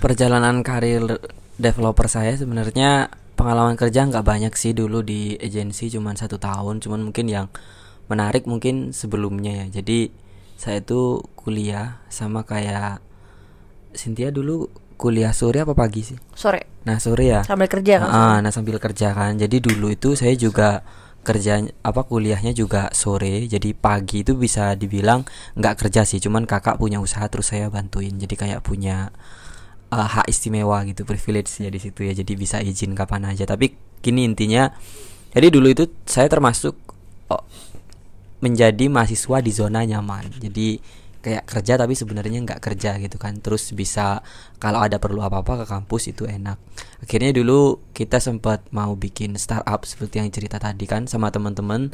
[0.00, 1.20] Perjalanan karir
[1.60, 7.10] developer saya sebenarnya pengalaman kerja nggak banyak sih dulu di agensi cuma satu tahun cuman
[7.10, 7.46] mungkin yang
[8.06, 10.10] menarik mungkin sebelumnya ya jadi
[10.54, 13.02] saya itu kuliah sama kayak
[13.94, 16.18] Cynthia dulu kuliah sore apa pagi sih?
[16.32, 16.82] Sore.
[16.86, 17.40] Nah sore ya.
[17.42, 18.08] Sambil kerja kan?
[18.08, 19.36] Ah, nah sambil kerja kan.
[19.36, 20.84] Jadi dulu itu saya juga
[21.24, 25.24] kerja apa kuliahnya juga sore jadi pagi itu bisa dibilang
[25.56, 29.08] nggak kerja sih cuman kakak punya usaha terus saya bantuin jadi kayak punya
[29.88, 33.72] uh, hak istimewa gitu privilege ya di situ ya jadi bisa izin kapan aja tapi
[34.04, 34.68] gini intinya
[35.32, 36.76] jadi dulu itu saya termasuk
[37.32, 37.42] oh,
[38.44, 40.78] menjadi mahasiswa di zona nyaman jadi
[41.24, 43.40] kayak kerja tapi sebenarnya nggak kerja gitu kan.
[43.40, 44.20] Terus bisa
[44.60, 46.60] kalau ada perlu apa apa ke kampus itu enak.
[47.00, 51.88] Akhirnya dulu kita sempat mau bikin startup seperti yang cerita tadi kan sama teman-teman.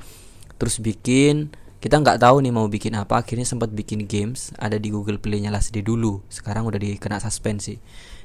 [0.58, 3.22] Terus bikin kita nggak tahu nih mau bikin apa.
[3.22, 6.26] Akhirnya sempat bikin games ada di Google Play-nya lah sedih dulu.
[6.26, 7.78] Sekarang udah dikena suspensi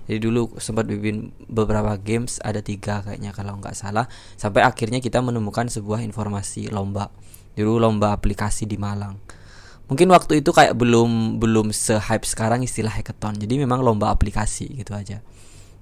[0.06, 4.06] jadi dulu sempat bikin beberapa games ada tiga kayaknya kalau nggak salah.
[4.38, 7.10] Sampai akhirnya kita menemukan sebuah informasi lomba.
[7.58, 9.18] Dulu lomba aplikasi di Malang
[9.86, 13.38] mungkin waktu itu kayak belum belum se hype sekarang istilah hackathon.
[13.38, 15.22] Jadi memang lomba aplikasi gitu aja.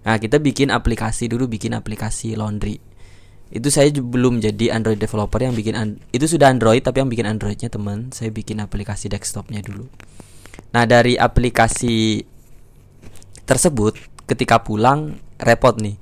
[0.04, 2.80] Nah kita bikin aplikasi dulu bikin aplikasi laundry.
[3.54, 7.30] Itu saya belum jadi Android developer yang bikin an itu sudah Android tapi yang bikin
[7.30, 8.12] Androidnya teman.
[8.12, 9.88] Saya bikin aplikasi desktopnya dulu.
[10.74, 12.26] Nah dari aplikasi
[13.44, 16.00] tersebut ketika pulang repot nih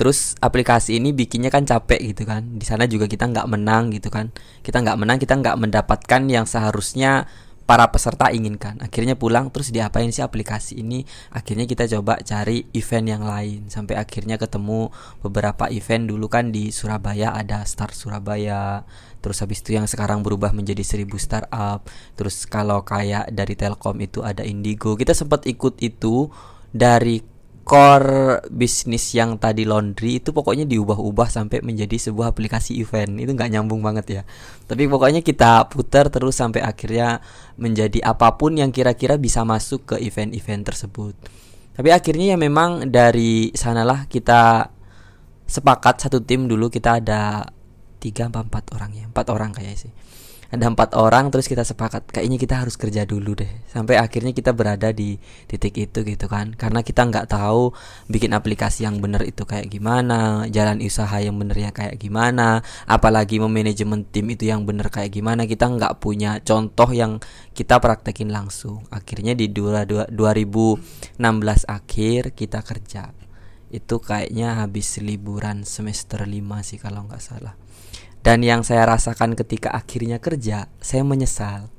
[0.00, 2.56] terus aplikasi ini bikinnya kan capek gitu kan.
[2.56, 4.32] Di sana juga kita nggak menang gitu kan.
[4.64, 7.28] Kita nggak menang kita nggak mendapatkan yang seharusnya
[7.68, 8.80] para peserta inginkan.
[8.80, 11.04] Akhirnya pulang terus diapain sih aplikasi ini?
[11.36, 13.68] Akhirnya kita coba cari event yang lain.
[13.68, 14.88] Sampai akhirnya ketemu
[15.20, 16.08] beberapa event.
[16.08, 18.88] Dulu kan di Surabaya ada Start Surabaya.
[19.20, 21.84] Terus habis itu yang sekarang berubah menjadi seribu startup.
[22.16, 24.96] Terus kalau kayak dari Telkom itu ada Indigo.
[24.96, 26.32] Kita sempat ikut itu
[26.72, 27.20] dari
[27.70, 33.14] core bisnis yang tadi laundry itu pokoknya diubah-ubah sampai menjadi sebuah aplikasi event.
[33.22, 34.22] Itu nggak nyambung banget ya.
[34.66, 37.22] Tapi pokoknya kita putar terus sampai akhirnya
[37.62, 41.14] menjadi apa pun yang kira-kira bisa masuk ke event-event tersebut.
[41.78, 44.66] Tapi akhirnya ya memang dari sanalah kita
[45.46, 47.46] sepakat satu tim dulu kita ada
[48.02, 49.06] tiga empat orang ya.
[49.06, 49.94] Empat orang kayak sih
[50.50, 53.50] ada empat orang terus kita sepakat kayaknya kita harus kerja dulu deh.
[53.70, 55.14] Sampai akhirnya kita berada di
[55.46, 56.58] titik itu gitu kan.
[56.58, 57.70] Karena kita nggak tahu
[58.10, 64.10] bikin aplikasi yang bener itu kayak gimana jalan usaha yang benernya kayak gimana apalagi memanajemen
[64.10, 65.46] tim itu yang bener kayak gimana.
[65.46, 67.22] Kita nggak punya contoh yang
[67.54, 68.82] kita praktekin langsung.
[68.90, 73.14] Akhirnya di dua- dua- 2016 akhir kita kerja.
[73.70, 77.54] Itu kayaknya habis liburan semester 5 sih kalau nggak salah
[78.20, 81.72] dan yang saya rasakan ketika akhirnya kerja, saya menyesal.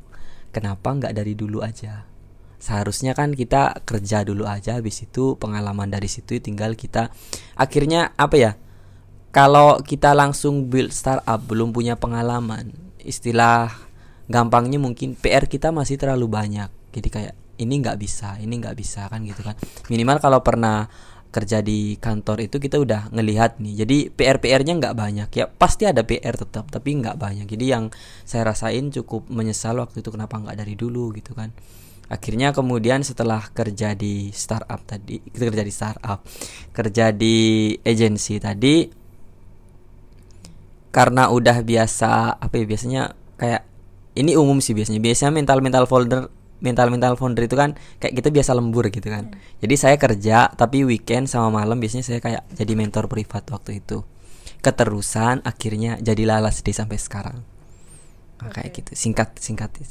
[0.50, 2.10] Kenapa nggak dari dulu aja?
[2.62, 7.10] Seharusnya kan kita kerja dulu aja, habis itu pengalaman dari situ tinggal kita
[7.58, 8.52] akhirnya apa ya?
[9.32, 13.72] Kalau kita langsung build startup belum punya pengalaman, istilah
[14.28, 16.68] gampangnya mungkin PR kita masih terlalu banyak.
[16.92, 19.56] Jadi kayak ini nggak bisa, ini nggak bisa kan gitu kan.
[19.88, 20.90] Minimal kalau pernah
[21.32, 23.84] kerja di kantor itu kita udah ngelihat nih.
[23.84, 25.30] Jadi PR PR-nya nggak banyak.
[25.32, 27.48] Ya pasti ada PR tetap tapi nggak banyak.
[27.48, 27.88] Jadi yang
[28.28, 31.56] saya rasain cukup menyesal waktu itu kenapa nggak dari dulu gitu kan.
[32.12, 36.20] Akhirnya kemudian setelah kerja di startup tadi kita kerja di startup
[36.76, 38.84] kerja di agensi tadi
[40.92, 43.04] karena udah biasa apa ya biasanya
[43.40, 43.64] kayak
[44.20, 45.00] ini umum sih biasanya.
[45.00, 46.28] Biasanya mental mental folder
[46.62, 49.34] mental mental founder itu kan kayak kita biasa lembur gitu kan.
[49.60, 54.06] Jadi saya kerja tapi weekend sama malam biasanya saya kayak jadi mentor privat waktu itu.
[54.62, 57.42] Keterusan akhirnya jadi lalas deh sampai sekarang.
[58.42, 58.94] Nah, kayak gitu.
[58.94, 59.86] Singkat singkat ya,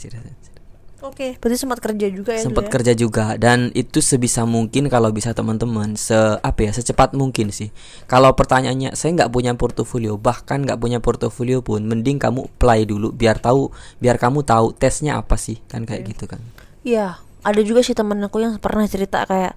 [1.01, 2.45] Oke, berarti sempat kerja juga ya.
[2.45, 2.71] sempat ya?
[2.77, 7.73] kerja juga dan itu sebisa mungkin kalau bisa teman-teman se apa ya secepat mungkin sih
[8.05, 13.17] kalau pertanyaannya saya nggak punya portofolio bahkan nggak punya portofolio pun mending kamu apply dulu
[13.17, 16.41] biar tahu biar kamu tahu tesnya apa sih kan kayak gitu kan
[16.81, 19.53] Iya, ada juga sih temen aku yang pernah cerita kayak.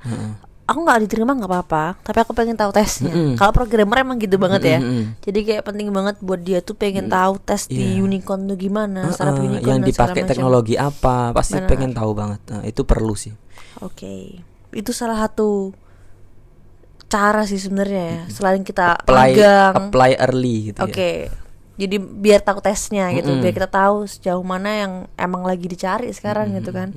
[0.64, 3.12] Aku nggak diterima nggak apa-apa, tapi aku pengen tahu tesnya.
[3.12, 3.36] Mm-mm.
[3.36, 4.80] Kalau programmer emang gitu banget ya.
[4.80, 5.20] Mm-mm.
[5.20, 8.00] Jadi kayak penting banget buat dia tuh pengen tahu tes di Iya.
[8.00, 10.32] unicorn tuh gimana, startup Heeh, unicorn yang dipakai macam.
[10.32, 11.68] teknologi apa pasti Benar.
[11.68, 13.36] pengen tahu banget Nah, itu perlu sih
[13.80, 14.40] Oke,
[14.72, 15.76] itu salah satu
[17.06, 18.22] cara sih sebenarnya ya.
[18.28, 21.30] Selain kita apply magang, apply early gitu Oke.
[21.30, 21.42] ya
[21.74, 23.42] Jadi biar tahu tesnya gitu, Mm-mm.
[23.42, 26.94] biar kita tahu sejauh mana yang emang lagi dicari sekarang gitu kan.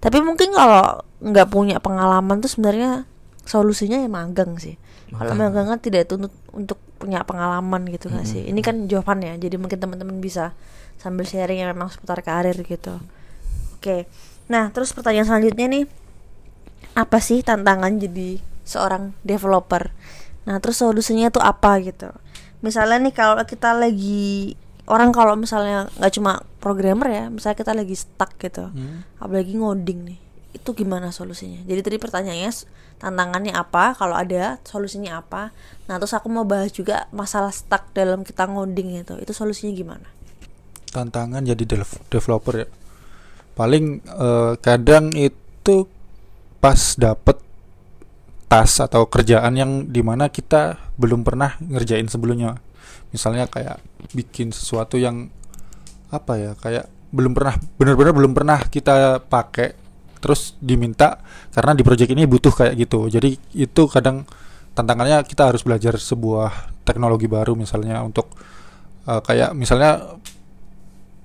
[0.00, 3.08] Tapi mungkin kalau nggak punya pengalaman tuh sebenarnya
[3.46, 4.76] solusinya ya magang sih.
[5.12, 8.42] Kalau magang kan tidak tuntut untuk punya pengalaman gitu nggak sih.
[8.48, 9.38] Ini kan jawabannya.
[9.38, 10.56] Jadi mungkin teman-teman bisa
[10.96, 12.98] sambil sharing yang memang seputar karir gitu.
[13.78, 14.10] Oke.
[14.50, 15.84] Nah, terus pertanyaan selanjutnya nih
[16.96, 19.92] apa sih tantangan jadi seorang developer?
[20.48, 22.10] Nah, terus solusinya tuh apa gitu?
[22.64, 24.56] Misalnya nih kalau kita lagi
[24.86, 28.70] orang kalau misalnya nggak cuma programmer ya, misalnya kita lagi stuck gitu,
[29.18, 30.18] apalagi ngoding nih,
[30.54, 31.62] itu gimana solusinya?
[31.66, 32.52] Jadi tadi pertanyaannya
[33.02, 33.92] tantangannya apa?
[33.98, 35.52] Kalau ada solusinya apa?
[35.90, 40.08] Nah, terus aku mau bahas juga masalah stuck dalam kita ngoding itu, itu solusinya gimana?
[40.96, 42.68] tantangan jadi dev- developer ya
[43.52, 45.84] paling eh, kadang itu
[46.56, 47.36] pas dapet
[48.48, 52.56] tas atau kerjaan yang di mana kita belum pernah ngerjain sebelumnya
[53.10, 53.78] misalnya kayak
[54.12, 55.30] bikin sesuatu yang
[56.10, 59.86] apa ya kayak belum pernah benar-benar belum pernah kita pakai
[60.20, 61.22] terus diminta
[61.54, 63.06] karena di project ini butuh kayak gitu.
[63.06, 64.26] Jadi itu kadang
[64.74, 68.28] tantangannya kita harus belajar sebuah teknologi baru misalnya untuk
[69.06, 70.18] eh, kayak misalnya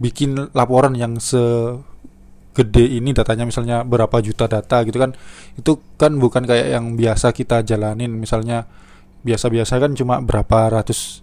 [0.02, 5.18] bikin laporan yang segede ini datanya misalnya berapa juta data gitu kan.
[5.58, 8.14] Itu kan bukan kayak yang biasa kita jalanin.
[8.14, 8.70] Misalnya
[9.22, 11.22] biasa-biasa kan cuma berapa ratus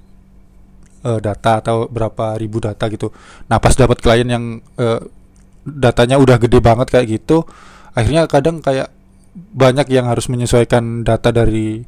[1.05, 3.13] eh, data atau berapa ribu data gitu
[3.47, 4.45] nah pas dapat klien yang
[4.79, 5.01] eh,
[5.69, 7.45] datanya udah gede banget kayak gitu
[7.93, 8.89] akhirnya kadang kayak
[9.35, 11.83] banyak yang harus menyesuaikan data dari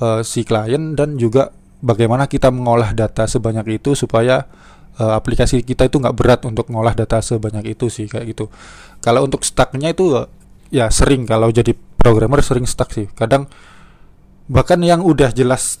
[0.00, 1.52] eh, si klien dan juga
[1.84, 4.48] bagaimana kita mengolah data sebanyak itu supaya
[4.96, 8.48] eh, aplikasi kita itu nggak berat untuk mengolah data sebanyak itu sih kayak gitu.
[9.04, 10.26] Kalau untuk stucknya itu eh,
[10.72, 13.06] ya sering kalau jadi programmer sering stuck sih.
[13.12, 13.46] Kadang
[14.48, 15.80] bahkan yang udah jelas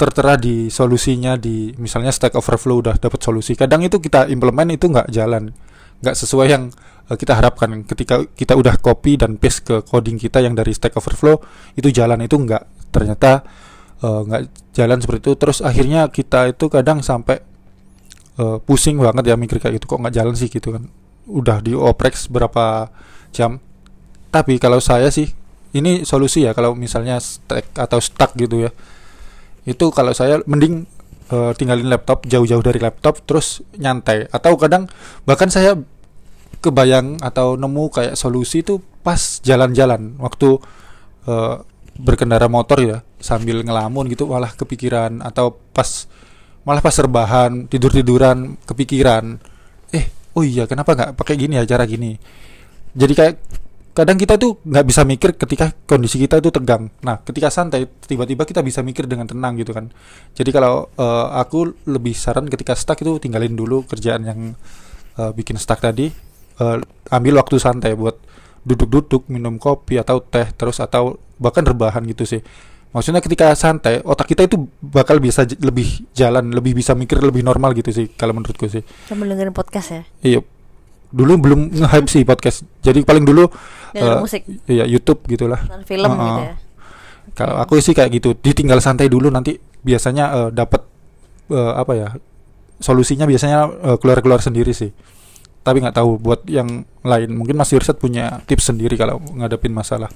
[0.00, 3.52] tertera di solusinya di misalnya Stack Overflow udah dapat solusi.
[3.52, 5.52] Kadang itu kita implement itu nggak jalan,
[6.00, 6.72] nggak sesuai yang
[7.12, 7.84] eh, kita harapkan.
[7.84, 11.44] Ketika kita udah copy dan paste ke coding kita yang dari Stack Overflow
[11.76, 13.44] itu jalan itu nggak ternyata
[14.00, 14.42] eh, nggak
[14.72, 15.32] jalan seperti itu.
[15.36, 17.44] Terus akhirnya kita itu kadang sampai
[18.40, 20.88] eh, pusing banget ya mikir kayak gitu kok nggak jalan sih gitu kan.
[21.28, 22.88] Udah dioprek berapa
[23.36, 23.60] jam.
[24.32, 25.28] Tapi kalau saya sih
[25.76, 28.72] ini solusi ya kalau misalnya stack atau stuck gitu ya
[29.68, 30.88] itu kalau saya mending
[31.32, 34.28] eh, tinggalin laptop jauh-jauh dari laptop terus nyantai.
[34.32, 34.88] Atau kadang
[35.28, 35.76] bahkan saya
[36.60, 40.16] kebayang atau nemu kayak solusi itu pas jalan-jalan.
[40.20, 40.48] Waktu
[41.28, 41.56] eh,
[42.00, 45.20] berkendara motor ya sambil ngelamun gitu malah kepikiran.
[45.20, 46.08] Atau pas
[46.64, 49.40] malah pas rebahan tidur tiduran kepikiran.
[49.92, 52.16] Eh oh iya kenapa nggak pakai gini ya cara gini?
[52.90, 53.34] Jadi kayak
[54.00, 56.88] kadang kita tuh nggak bisa mikir ketika kondisi kita itu tegang.
[57.04, 59.92] Nah ketika santai tiba-tiba kita bisa mikir dengan tenang gitu kan.
[60.32, 64.40] Jadi kalau eh, aku lebih saran ketika stuck itu tinggalin dulu kerjaan yang
[65.20, 66.08] eh, bikin stuck tadi
[66.56, 66.76] eh,
[67.12, 68.16] ambil waktu santai buat
[68.64, 72.40] duduk-duduk minum kopi atau teh terus atau bahkan rebahan gitu sih.
[72.90, 77.76] Maksudnya ketika santai otak kita itu bakal bisa lebih jalan lebih bisa mikir lebih normal
[77.76, 78.80] gitu sih kalau menurutku sih.
[79.06, 80.02] Sambil dengerin podcast ya.
[80.24, 80.40] iya
[81.10, 82.62] dulu belum nge-hype sih podcast.
[82.82, 83.50] Jadi paling dulu
[83.90, 85.58] Dengerin eh, musik, iya YouTube gitulah.
[85.66, 86.22] Nonton film Heeh.
[86.22, 86.54] gitu ya.
[87.30, 89.28] kalau aku sih kayak gitu ditinggal santai dulu.
[89.30, 90.82] Nanti biasanya eh, dapat
[91.50, 92.08] eh, apa ya
[92.80, 94.94] solusinya biasanya eh, keluar-keluar sendiri sih.
[95.60, 97.28] Tapi nggak tahu buat yang lain.
[97.36, 100.08] Mungkin Mas Yursat punya tips sendiri kalau ngadepin masalah.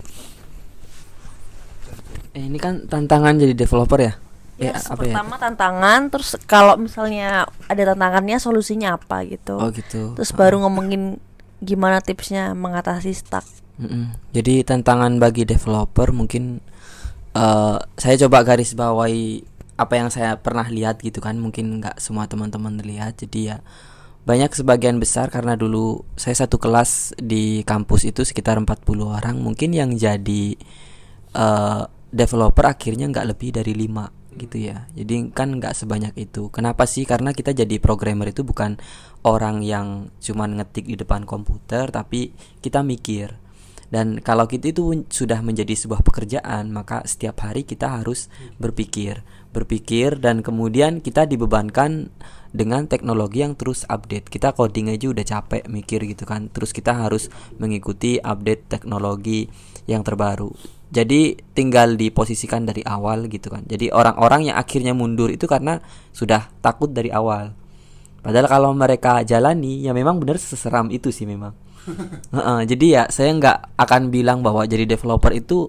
[2.35, 4.15] Eh, ini kan tantangan jadi developer ya?
[4.55, 5.19] Yes, apa ya?
[5.19, 9.59] pertama tantangan, terus kalau misalnya ada tantangannya solusinya apa gitu.
[9.59, 10.15] Oh gitu.
[10.15, 11.19] Terus baru ngomongin
[11.59, 13.43] gimana tipsnya mengatasi stuck.
[13.83, 14.15] Mm-mm.
[14.31, 16.63] Jadi tantangan bagi developer mungkin
[17.35, 19.43] eh saya coba garis bawahi
[19.75, 23.57] apa yang saya pernah lihat gitu kan mungkin nggak semua teman-teman lihat jadi ya
[24.23, 29.75] banyak sebagian besar karena dulu saya satu kelas di kampus itu sekitar 40 orang mungkin
[29.75, 30.55] yang jadi
[31.35, 31.83] eh
[32.15, 34.07] developer akhirnya nggak lebih dari lima
[34.37, 34.87] gitu ya.
[34.93, 36.51] Jadi kan nggak sebanyak itu.
[36.51, 37.07] Kenapa sih?
[37.09, 38.79] Karena kita jadi programmer itu bukan
[39.25, 43.41] orang yang cuman ngetik di depan komputer tapi kita mikir.
[43.93, 48.27] Dan kalau kita itu sudah menjadi sebuah pekerjaan maka setiap hari kita harus
[48.59, 49.23] berpikir.
[49.55, 52.11] Berpikir dan kemudian kita dibebankan
[52.51, 54.27] dengan teknologi yang terus update.
[54.31, 56.51] Kita coding aja udah capek mikir gitu kan.
[56.51, 57.31] Terus kita harus
[57.63, 59.47] mengikuti update teknologi
[59.87, 60.51] yang terbaru
[60.95, 63.67] jadi tinggal diposisikan dari awal gitu kan.
[63.67, 65.83] Jadi orang-orang yang akhirnya mundur itu karena
[66.15, 67.51] sudah takut dari awal.
[68.23, 71.51] Padahal kalau mereka jalani ya memang benar seseram itu sih memang.
[72.37, 75.69] Heeh, jadi ya saya nggak akan bilang bahwa jadi developer itu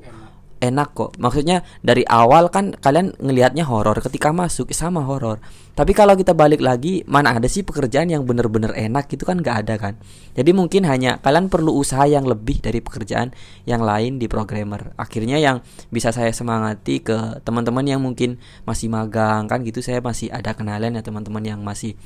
[0.66, 1.11] enak kok.
[1.22, 5.38] Maksudnya dari awal kan kalian ngelihatnya horor, ketika masuk sama horor.
[5.76, 9.68] Tapi kalau kita balik lagi, mana ada sih pekerjaan yang bener-bener enak gitu kan nggak
[9.68, 9.93] ada kan.
[10.32, 13.36] Jadi mungkin hanya kalian perlu usaha yang lebih dari pekerjaan
[13.68, 14.95] yang lain di programmer.
[14.95, 15.59] Akhirnya yang
[15.91, 20.95] bisa saya semangati ke teman-teman yang mungkin masih magang kan gitu saya masih ada kenalan
[20.95, 21.99] ya teman-teman yang masih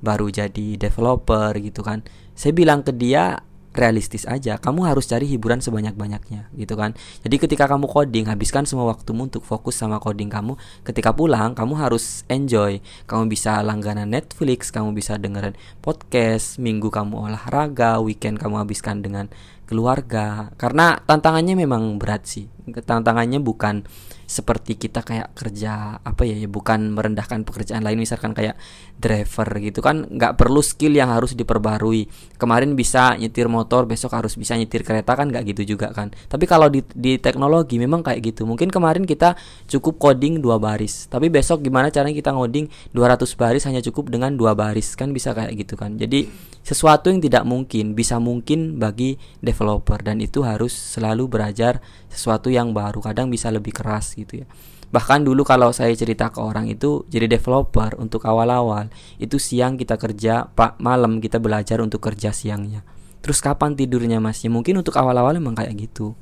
[0.00, 2.00] baru jadi developer gitu kan.
[2.32, 3.44] Saya bilang ke dia
[3.80, 4.60] realistis aja.
[4.60, 6.92] Kamu harus cari hiburan sebanyak-banyaknya gitu kan?
[7.24, 10.60] Jadi ketika kamu coding habiskan semua waktumu untuk fokus sama coding kamu.
[10.84, 12.84] Ketika pulang kamu harus enjoy.
[13.08, 19.32] Kamu bisa langganan Netflix kamu bisa dengerin podcast minggu kamu olahraga weekend kamu habiskan dengan
[19.70, 20.50] keluarga.
[20.58, 22.50] Karena tantangannya memang berat sih.
[22.66, 23.86] Tantangannya bukan
[24.26, 28.02] seperti kita kayak kerja apa ya, ya bukan merendahkan pekerjaan lain.
[28.02, 28.58] Misalkan kayak
[29.00, 32.04] driver gitu kan nggak perlu skill yang harus diperbarui.
[32.36, 36.12] Kemarin bisa nyetir motor besok harus bisa nyetir kereta kan nggak gitu juga kan.
[36.12, 38.44] Tapi kalau di, di teknologi memang kayak gitu.
[38.44, 39.34] Mungkin kemarin kita
[39.66, 41.08] cukup coding dua baris.
[41.08, 45.32] Tapi besok gimana caranya kita ngoding 200 baris hanya cukup dengan dua baris kan bisa
[45.32, 45.96] kayak gitu kan.
[45.96, 46.28] Jadi
[46.60, 50.04] sesuatu yang tidak mungkin bisa mungkin bagi developer.
[50.04, 51.80] Dan itu harus selalu belajar
[52.12, 53.00] sesuatu yang baru.
[53.00, 54.48] Kadang bisa lebih keras gitu ya
[54.90, 58.90] bahkan dulu kalau saya cerita ke orang itu jadi developer untuk awal-awal
[59.22, 62.82] itu siang kita kerja pak malam kita belajar untuk kerja siangnya
[63.22, 66.18] terus kapan tidurnya mas ya mungkin untuk awal-awal emang kayak gitu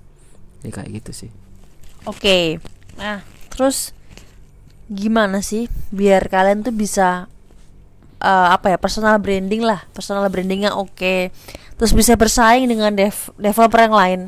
[0.61, 1.31] ya kayak gitu sih
[2.07, 2.63] Oke.
[2.97, 3.93] Nah, terus
[4.89, 7.29] gimana sih biar kalian tuh bisa
[8.23, 11.29] eh, apa ya personal branding lah, personal brandingnya oke.
[11.79, 14.21] Terus bisa bersaing dengan dev- developer yang lain.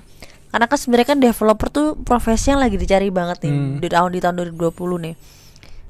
[0.51, 3.79] Karena kan sebenarnya kan developer tuh profesi yang lagi dicari banget nih Hmm.
[3.79, 5.15] di tahun di tahun 2020 nih.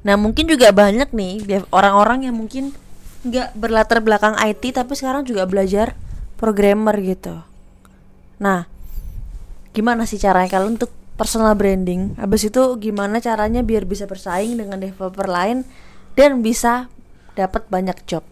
[0.01, 1.33] Nah, mungkin juga banyak nih
[1.73, 2.73] orang-orang yang mungkin
[3.21, 5.93] nggak berlatar belakang IT tapi sekarang juga belajar
[6.37, 7.41] programmer gitu.
[8.41, 8.65] Nah,
[9.73, 12.17] gimana sih caranya kalian untuk personal branding?
[12.17, 15.69] Habis itu gimana caranya biar bisa bersaing dengan developer lain
[16.17, 16.89] dan bisa
[17.37, 18.25] dapat banyak job?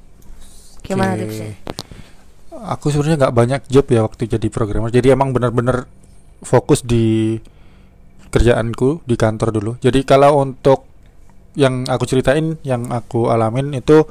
[0.81, 1.21] Gimana Oke.
[1.29, 1.53] tipsnya?
[2.73, 4.89] Aku sebenarnya nggak banyak job ya waktu jadi programmer.
[4.89, 5.85] Jadi emang benar-benar
[6.43, 7.39] fokus di
[8.29, 9.73] kerjaanku di kantor dulu.
[9.81, 10.85] Jadi kalau untuk
[11.59, 14.07] yang aku ceritain, yang aku alamin itu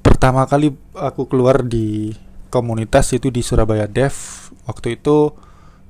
[0.00, 2.14] pertama kali aku keluar di
[2.48, 4.14] komunitas itu di Surabaya Dev.
[4.64, 5.34] Waktu itu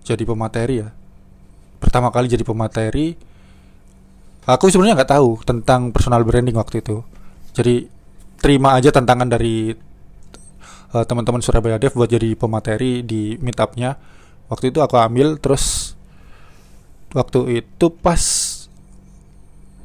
[0.03, 0.88] jadi pemateri ya.
[1.78, 3.16] Pertama kali jadi pemateri.
[4.49, 7.05] Aku sebenarnya nggak tahu tentang personal branding waktu itu.
[7.55, 7.86] Jadi
[8.41, 9.70] terima aja tantangan dari
[10.97, 13.95] uh, teman-teman Surabaya Dev buat jadi pemateri di meetupnya
[14.51, 15.94] waktu itu aku ambil terus
[17.14, 18.22] waktu itu pas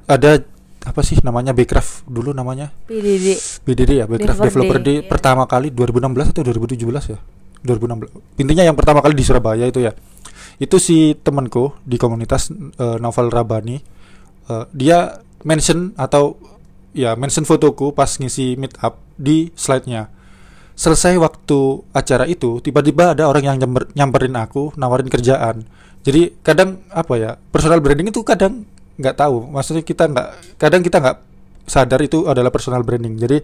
[0.09, 0.41] ada
[0.85, 2.69] apa sih namanya Backcraft dulu namanya?
[2.85, 5.09] PDD BDD ya Backcraft Developer Day, Day iya.
[5.09, 7.19] pertama kali 2016 atau 2017 ya?
[7.65, 9.93] 2016 intinya yang pertama kali di Surabaya itu ya.
[10.61, 13.77] Itu si temanku di komunitas eh, novel Rabani
[14.49, 16.37] eh, dia mention atau
[16.93, 20.14] ya mention fotoku pas ngisi meet up di slide-nya
[20.75, 25.63] selesai waktu acara itu tiba-tiba ada orang yang nyamper- nyamperin aku nawarin kerjaan.
[26.05, 28.67] Jadi kadang apa ya personal branding itu kadang
[28.99, 29.49] nggak tahu.
[29.49, 31.17] Maksudnya kita nggak kadang kita nggak
[31.65, 33.17] sadar itu adalah personal branding.
[33.17, 33.41] Jadi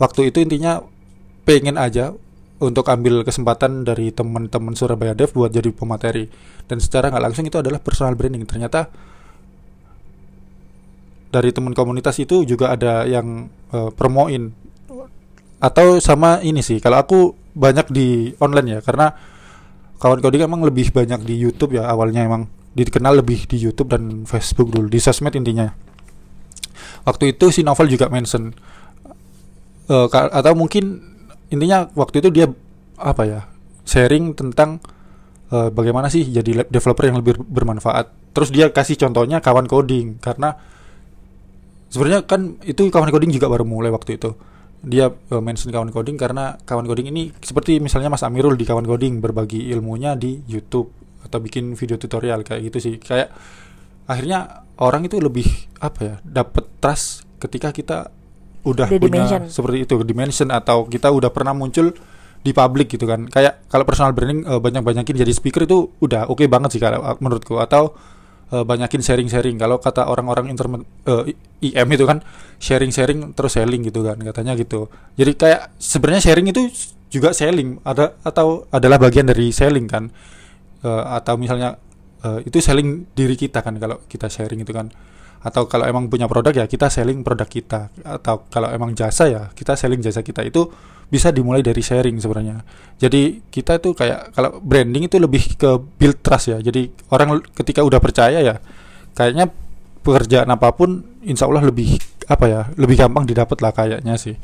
[0.00, 0.80] waktu itu intinya
[1.44, 2.16] pengen aja
[2.60, 6.28] untuk ambil kesempatan dari teman-teman Surabaya Dev buat jadi pemateri.
[6.66, 8.44] Dan secara nggak langsung itu adalah personal branding.
[8.48, 8.90] Ternyata
[11.30, 14.50] dari teman komunitas itu juga ada yang eh, promoin
[15.60, 19.12] atau sama ini sih kalau aku banyak di online ya karena
[20.00, 24.24] kawan coding emang lebih banyak di YouTube ya awalnya emang dikenal lebih di YouTube dan
[24.24, 25.68] Facebook dulu di sosmed intinya.
[27.04, 28.56] Waktu itu si novel juga mention
[29.90, 31.02] ka- atau mungkin
[31.50, 32.46] intinya waktu itu dia
[32.96, 33.40] apa ya
[33.84, 34.78] sharing tentang
[35.50, 38.32] eh, bagaimana sih jadi developer yang lebih bermanfaat.
[38.32, 40.54] Terus dia kasih contohnya kawan coding karena
[41.90, 44.32] sebenarnya kan itu kawan coding juga baru mulai waktu itu
[44.80, 48.88] dia eh, mention kawan coding karena kawan coding ini seperti misalnya Mas Amirul di kawan
[48.88, 50.88] coding berbagi ilmunya di YouTube
[51.20, 52.94] atau bikin video tutorial kayak gitu sih.
[52.96, 53.32] Kayak
[54.08, 55.46] akhirnya orang itu lebih
[55.84, 57.98] apa ya dapat trust ketika kita
[58.60, 59.42] udah Udah punya dimention.
[59.48, 61.92] seperti itu dimension atau kita udah pernah muncul
[62.40, 63.28] di publik gitu kan.
[63.28, 67.16] Kayak kalau personal branding banyak banyakin jadi speaker itu udah oke banget sih kalau uh,
[67.20, 67.60] menurutku.
[67.60, 67.96] Atau
[68.50, 69.56] eh, banyakin sharing-sharing.
[69.56, 71.34] Kalau kata orang-orang internet eh,
[71.70, 72.22] IM itu kan
[72.58, 74.90] sharing-sharing terus selling gitu kan katanya gitu.
[75.16, 76.68] Jadi kayak sebenarnya sharing itu
[77.10, 80.10] juga selling ada atau adalah bagian dari selling kan.
[80.80, 81.76] Eh, atau misalnya
[82.24, 84.90] eh, itu selling diri kita kan kalau kita sharing itu kan.
[85.40, 87.88] Atau kalau emang punya produk ya kita selling produk kita.
[88.04, 90.44] Atau kalau emang jasa ya kita selling jasa kita.
[90.44, 90.68] Itu
[91.10, 92.62] bisa dimulai dari sharing sebenarnya.
[93.02, 96.58] Jadi kita itu kayak kalau branding itu lebih ke build trust ya.
[96.62, 98.62] Jadi orang ketika udah percaya ya
[99.18, 99.50] kayaknya
[100.06, 101.98] pekerjaan apa pun insya Allah lebih
[102.30, 104.38] apa ya lebih gampang didapat lah kayaknya sih.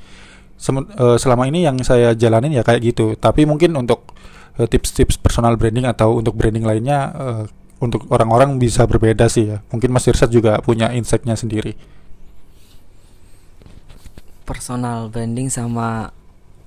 [0.59, 3.14] Sem- eh, selama ini yang saya jalanin ya kayak gitu.
[3.14, 4.11] Tapi mungkin untuk
[4.59, 7.45] eh, tips-tips personal branding atau untuk branding lainnya eh,
[7.79, 9.62] untuk orang-orang bisa berbeda sih ya.
[9.71, 11.79] Mungkin Mas Irsad juga punya insight-nya sendiri.
[14.43, 16.11] Personal branding sama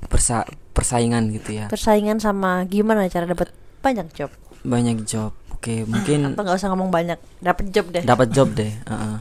[0.08, 1.66] persa persaingan gitu ya.
[1.68, 3.52] Persaingan sama gimana cara dapat
[3.84, 4.32] banyak job?
[4.64, 5.36] Banyak job.
[5.52, 8.04] Oke mungkin apa nggak usah ngomong banyak dapat job deh.
[8.08, 9.18] Dapat job deh heeh.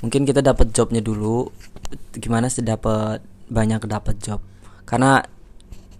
[0.00, 1.52] mungkin kita dapat jobnya dulu
[2.16, 3.20] gimana sih dapat
[3.52, 4.40] banyak dapat job?
[4.88, 5.20] Karena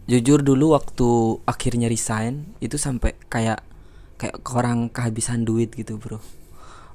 [0.08, 3.60] jujur dulu waktu akhirnya resign itu sampai kayak
[4.16, 6.18] kayak orang kehabisan duit gitu bro.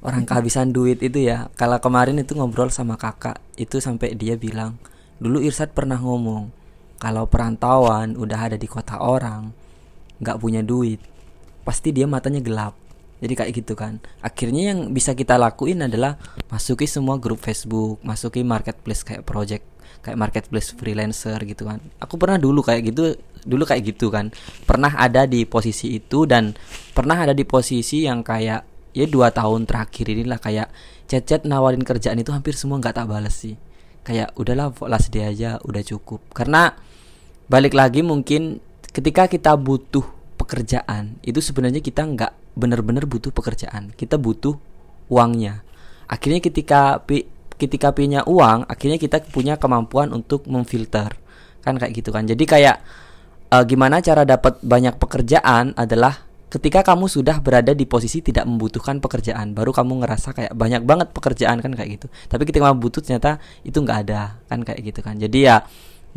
[0.02, 4.78] Orang kehabisan duit itu ya kalau kemarin itu ngobrol sama kakak itu sampai dia bilang
[5.18, 6.54] dulu Irsad pernah ngomong
[6.98, 9.54] kalau perantauan udah ada di kota orang
[10.18, 10.98] nggak punya duit
[11.68, 12.74] pasti dia matanya gelap.
[13.18, 14.00] Jadi kayak gitu kan.
[14.22, 16.16] Akhirnya yang bisa kita lakuin adalah
[16.48, 19.66] masuki semua grup Facebook masuki marketplace kayak project
[20.06, 21.84] kayak marketplace freelancer gitu kan.
[22.00, 24.32] Aku pernah dulu kayak gitu dulu kayak gitu kan.
[24.64, 26.56] Pernah ada di posisi itu dan
[26.96, 28.62] pernah ada di posisi yang kayak
[28.96, 30.72] ya dua tahun terakhir inilah kayak
[31.10, 33.60] chat-chat nawarin kerjaan itu hampir semua nggak tak balas sih.
[34.08, 36.24] Kayak udahlah last day aja udah cukup.
[36.32, 36.72] Karena
[37.48, 38.60] balik lagi mungkin
[38.92, 40.04] ketika kita butuh
[40.38, 43.94] pekerjaan itu sebenarnya kita nggak benar-benar butuh pekerjaan.
[43.94, 44.58] Kita butuh
[45.12, 45.62] uangnya.
[46.10, 47.04] Akhirnya ketika
[47.58, 51.14] ketika punya uang akhirnya kita punya kemampuan untuk memfilter.
[51.62, 52.26] Kan kayak gitu kan.
[52.26, 52.82] Jadi kayak
[53.54, 59.04] eh, gimana cara dapat banyak pekerjaan adalah ketika kamu sudah berada di posisi tidak membutuhkan
[59.04, 62.08] pekerjaan baru kamu ngerasa kayak banyak banget pekerjaan kan kayak gitu.
[62.32, 63.38] Tapi ketika kamu butuh ternyata
[63.68, 65.20] itu nggak ada kan kayak gitu kan.
[65.20, 65.68] Jadi ya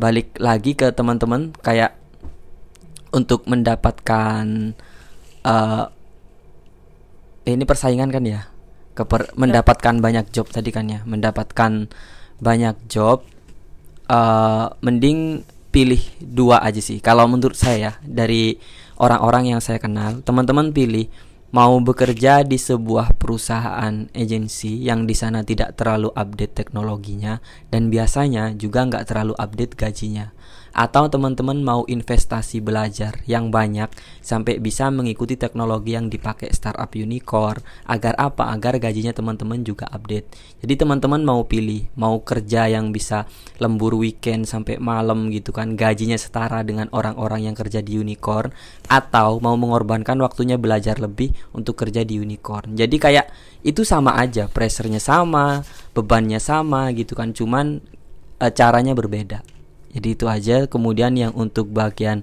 [0.01, 1.93] balik lagi ke teman-teman kayak
[3.13, 4.73] untuk mendapatkan
[5.45, 5.85] eh
[7.45, 8.49] ini persaingan kan ya?
[8.97, 11.05] Keper mendapatkan banyak job tadi kan ya?
[11.05, 11.93] Mendapatkan
[12.41, 13.29] banyak job
[14.09, 16.99] eh mending pilih dua aja sih.
[16.99, 18.59] Kalau menurut saya ya, dari
[18.99, 21.07] orang-orang yang saya kenal teman-teman pilih
[21.51, 27.43] mau bekerja di sebuah perusahaan agensi yang di sana tidak terlalu update teknologinya
[27.75, 30.31] dan biasanya juga nggak terlalu update gajinya
[30.71, 33.91] atau teman-teman mau investasi belajar yang banyak
[34.23, 38.55] sampai bisa mengikuti teknologi yang dipakai startup unicorn agar apa?
[38.55, 40.31] Agar gajinya teman-teman juga update.
[40.63, 43.27] Jadi teman-teman mau pilih mau kerja yang bisa
[43.59, 48.55] lembur weekend sampai malam gitu kan gajinya setara dengan orang-orang yang kerja di unicorn
[48.87, 52.79] atau mau mengorbankan waktunya belajar lebih untuk kerja di unicorn.
[52.79, 53.27] Jadi kayak
[53.61, 55.61] itu sama aja pressernya sama
[55.93, 57.85] bebannya sama gitu kan cuman
[58.41, 59.45] eh, caranya berbeda
[59.91, 60.57] jadi itu aja.
[60.71, 62.23] Kemudian yang untuk bagian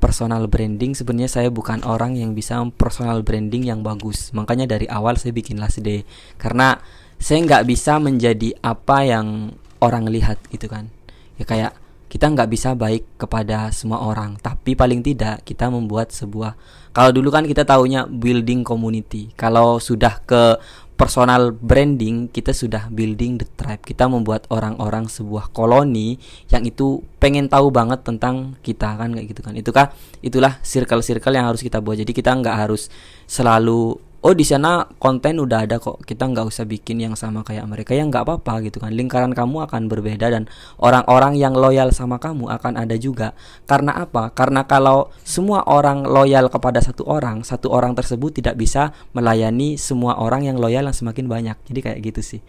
[0.00, 4.32] personal branding sebenarnya saya bukan orang yang bisa personal branding yang bagus.
[4.32, 6.02] Makanya dari awal saya bikin last day.
[6.40, 6.80] Karena
[7.20, 10.88] saya nggak bisa menjadi apa yang orang lihat gitu kan.
[11.36, 11.72] Ya kayak
[12.10, 14.40] kita nggak bisa baik kepada semua orang.
[14.40, 16.58] Tapi paling tidak kita membuat sebuah
[16.90, 19.30] kalau dulu kan kita taunya building community.
[19.38, 20.58] Kalau sudah ke
[21.00, 23.80] personal branding kita sudah building the tribe.
[23.80, 26.20] Kita membuat orang-orang sebuah koloni
[26.52, 29.56] yang itu pengen tahu banget tentang kita kan kayak gitu kan.
[29.56, 29.72] Itu
[30.20, 31.96] itulah circle-circle yang harus kita buat.
[31.96, 32.92] Jadi kita nggak harus
[33.24, 37.64] selalu oh di sana konten udah ada kok kita nggak usah bikin yang sama kayak
[37.64, 38.92] mereka ya nggak apa-apa gitu kan.
[38.92, 40.44] Lingkaran kamu akan berbeda dan
[40.76, 43.32] orang-orang yang loyal sama kamu akan ada juga.
[43.64, 44.28] Karena apa?
[44.36, 50.20] Karena kalau semua orang loyal kepada satu orang satu orang tersebut tidak bisa melayani semua
[50.20, 51.56] orang yang loyal yang semakin banyak.
[51.64, 52.40] Jadi kayak gitu sih.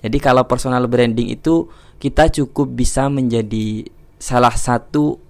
[0.00, 1.70] Jadi kalau personal branding itu
[2.00, 5.20] kita cukup bisa menjadi salah satu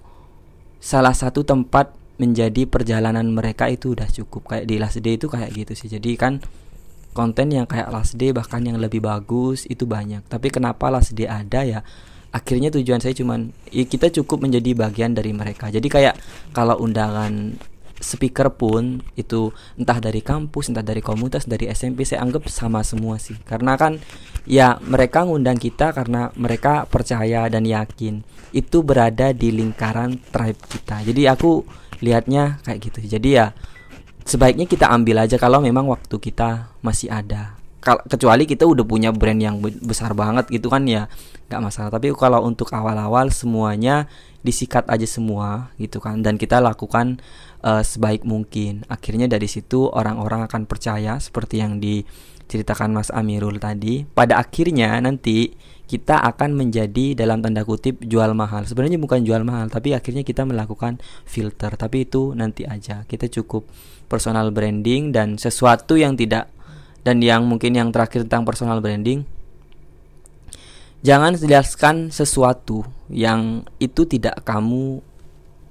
[0.81, 4.53] salah satu tempat menjadi perjalanan mereka itu udah cukup.
[4.53, 5.89] Kayak di last day itu kayak gitu sih.
[5.89, 6.37] Jadi kan
[7.17, 10.21] konten yang kayak last day bahkan yang lebih bagus itu banyak.
[10.29, 11.81] Tapi kenapa last day ada ya?
[12.31, 15.73] Akhirnya tujuan saya cuman ya kita cukup menjadi bagian dari mereka.
[15.73, 16.15] Jadi kayak
[16.53, 17.57] kalau undangan
[18.01, 23.17] speaker pun itu entah dari kampus, entah dari komunitas, dari SMP saya anggap sama semua
[23.19, 23.35] sih.
[23.43, 23.97] Karena kan
[24.45, 28.23] ya mereka ngundang kita karena mereka percaya dan yakin.
[28.55, 31.03] Itu berada di lingkaran tribe kita.
[31.03, 32.99] Jadi aku lihatnya kayak gitu.
[33.05, 33.53] Jadi ya
[34.25, 37.57] sebaiknya kita ambil aja kalau memang waktu kita masih ada.
[37.81, 41.09] Kecuali kita udah punya brand yang besar banget gitu kan ya
[41.49, 41.89] nggak masalah.
[41.89, 44.05] Tapi kalau untuk awal-awal semuanya
[44.41, 47.17] disikat aja semua gitu kan dan kita lakukan
[47.65, 48.85] uh, sebaik mungkin.
[48.85, 54.05] Akhirnya dari situ orang-orang akan percaya seperti yang diceritakan Mas Amirul tadi.
[54.05, 55.57] Pada akhirnya nanti
[55.91, 58.63] kita akan menjadi dalam tanda kutip jual mahal.
[58.63, 61.75] Sebenarnya bukan jual mahal, tapi akhirnya kita melakukan filter.
[61.75, 63.03] Tapi itu nanti aja.
[63.03, 63.67] Kita cukup
[64.07, 66.47] personal branding dan sesuatu yang tidak
[67.03, 69.25] dan yang mungkin yang terakhir tentang personal branding
[71.01, 75.01] jangan jelaskan sesuatu yang itu tidak kamu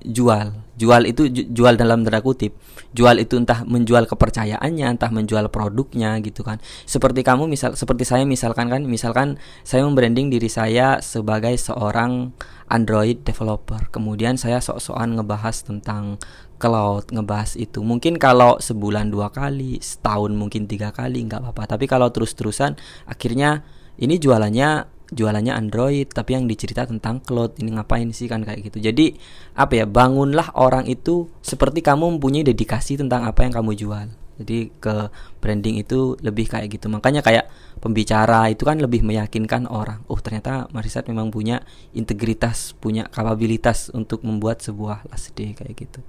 [0.05, 0.57] jual.
[0.81, 2.57] Jual itu jual dalam tanda kutip.
[2.91, 6.59] Jual itu entah menjual kepercayaannya entah menjual produknya gitu kan.
[6.89, 12.33] Seperti kamu misal seperti saya misalkan kan misalkan saya membranding diri saya sebagai seorang
[12.73, 13.93] Android developer.
[13.93, 16.17] Kemudian saya sok-sokan ngebahas tentang
[16.57, 17.85] cloud ngebahas itu.
[17.85, 21.77] Mungkin kalau sebulan dua kali setahun mungkin tiga kali nggak apa-apa.
[21.77, 23.63] Tapi kalau terus-terusan akhirnya
[24.01, 28.79] ini jualannya jualannya Android tapi yang dicerita tentang cloud ini ngapain sih kan kayak gitu
[28.79, 29.15] jadi
[29.59, 34.07] apa ya bangunlah orang itu seperti kamu mempunyai dedikasi tentang apa yang kamu jual
[34.41, 35.13] jadi ke
[35.45, 37.51] branding itu lebih kayak gitu makanya kayak
[37.83, 41.61] pembicara itu kan lebih meyakinkan orang oh ternyata Marisat memang punya
[41.93, 46.01] integritas punya kapabilitas untuk membuat sebuah last day kayak gitu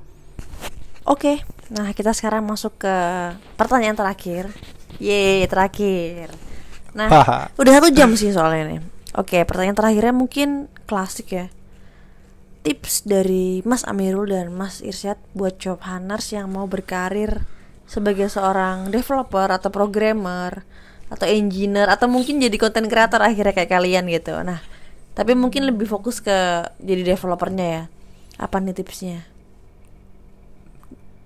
[1.01, 1.41] Oke,
[1.73, 2.95] nah kita sekarang masuk ke
[3.57, 4.53] pertanyaan terakhir.
[5.01, 6.29] Ye, terakhir.
[6.91, 7.07] Nah,
[7.55, 8.79] udah satu jam sih soalnya nih.
[9.15, 11.47] Oke, pertanyaan terakhirnya mungkin klasik ya.
[12.61, 17.43] Tips dari Mas Amirul dan Mas Irsyad buat job hunters yang mau berkarir
[17.89, 20.63] sebagai seorang developer atau programmer
[21.11, 24.37] atau engineer atau mungkin jadi content creator akhirnya kayak kalian gitu.
[24.39, 24.63] Nah,
[25.11, 27.83] tapi mungkin lebih fokus ke jadi developernya ya.
[28.39, 29.27] Apa nih tipsnya?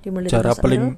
[0.01, 0.97] Dimulai Cara paling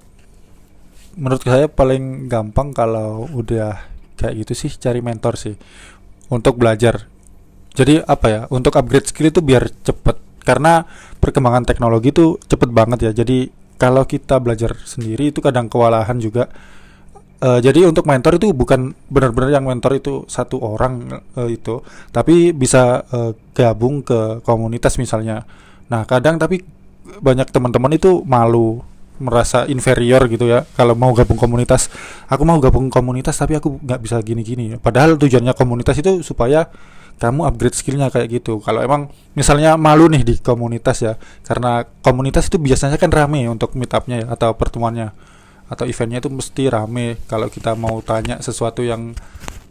[1.18, 5.56] menurut saya paling gampang kalau udah kayak gitu sih cari mentor sih.
[6.28, 7.08] Untuk belajar.
[7.78, 10.18] Jadi apa ya untuk upgrade skill itu biar cepet.
[10.42, 10.82] Karena
[11.22, 13.12] perkembangan teknologi itu cepet banget ya.
[13.24, 13.48] Jadi
[13.78, 16.50] kalau kita belajar sendiri itu kadang kewalahan juga.
[17.38, 21.86] Uh, jadi untuk mentor itu bukan benar-benar yang mentor itu satu orang uh, itu.
[22.10, 25.46] Tapi bisa uh, gabung ke komunitas misalnya.
[25.94, 26.66] Nah kadang tapi
[27.22, 28.82] banyak teman-teman itu malu
[29.18, 31.90] merasa inferior gitu ya kalau mau gabung komunitas.
[32.30, 36.70] Aku mau gabung komunitas tapi aku nggak bisa gini-gini padahal tujuannya komunitas itu supaya
[37.18, 38.62] kamu upgrade skillnya kayak gitu.
[38.62, 41.14] Kalau emang misalnya malu nih di komunitas ya
[41.46, 45.12] karena komunitas itu biasanya kan rame untuk meetupnya ya atau pertemuannya
[45.68, 47.18] atau eventnya itu mesti rame.
[47.26, 49.18] Kalau kita mau tanya sesuatu yang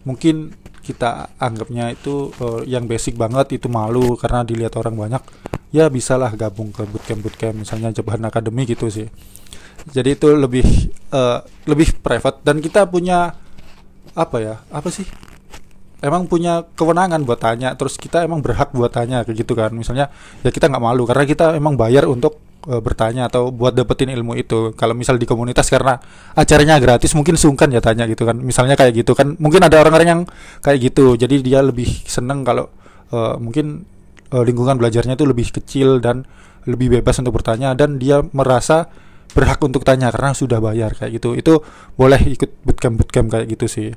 [0.03, 0.55] mungkin
[0.86, 5.22] kita anggapnya itu uh, yang basic banget itu malu karena dilihat orang banyak
[5.74, 9.11] ya bisalah gabung ke bootcamp bootcamp misalnya Jabahan Academy gitu sih
[9.87, 10.66] jadi itu lebih
[11.14, 13.34] uh, lebih private dan kita punya
[14.16, 15.07] apa ya apa sih
[16.05, 20.12] emang punya kewenangan buat tanya terus kita emang berhak buat tanya kayak gitu kan misalnya
[20.45, 24.34] ya kita nggak malu karena kita emang bayar untuk eh, bertanya atau buat dapetin ilmu
[24.39, 24.74] itu.
[24.74, 25.99] Kalau misal di komunitas karena
[26.34, 28.37] acaranya gratis mungkin sungkan ya tanya gitu kan.
[28.39, 29.39] Misalnya kayak gitu kan.
[29.39, 30.22] Mungkin ada orang-orang yang
[30.61, 31.14] kayak gitu.
[31.14, 32.66] Jadi dia lebih seneng kalau
[33.14, 33.87] eh, mungkin
[34.34, 36.26] eh, lingkungan belajarnya itu lebih kecil dan
[36.66, 38.91] lebih bebas untuk bertanya dan dia merasa
[39.37, 41.37] berhak untuk tanya karena sudah bayar kayak gitu.
[41.37, 41.61] Itu
[41.93, 43.89] boleh ikut bootcamp bootcamp kayak gitu sih.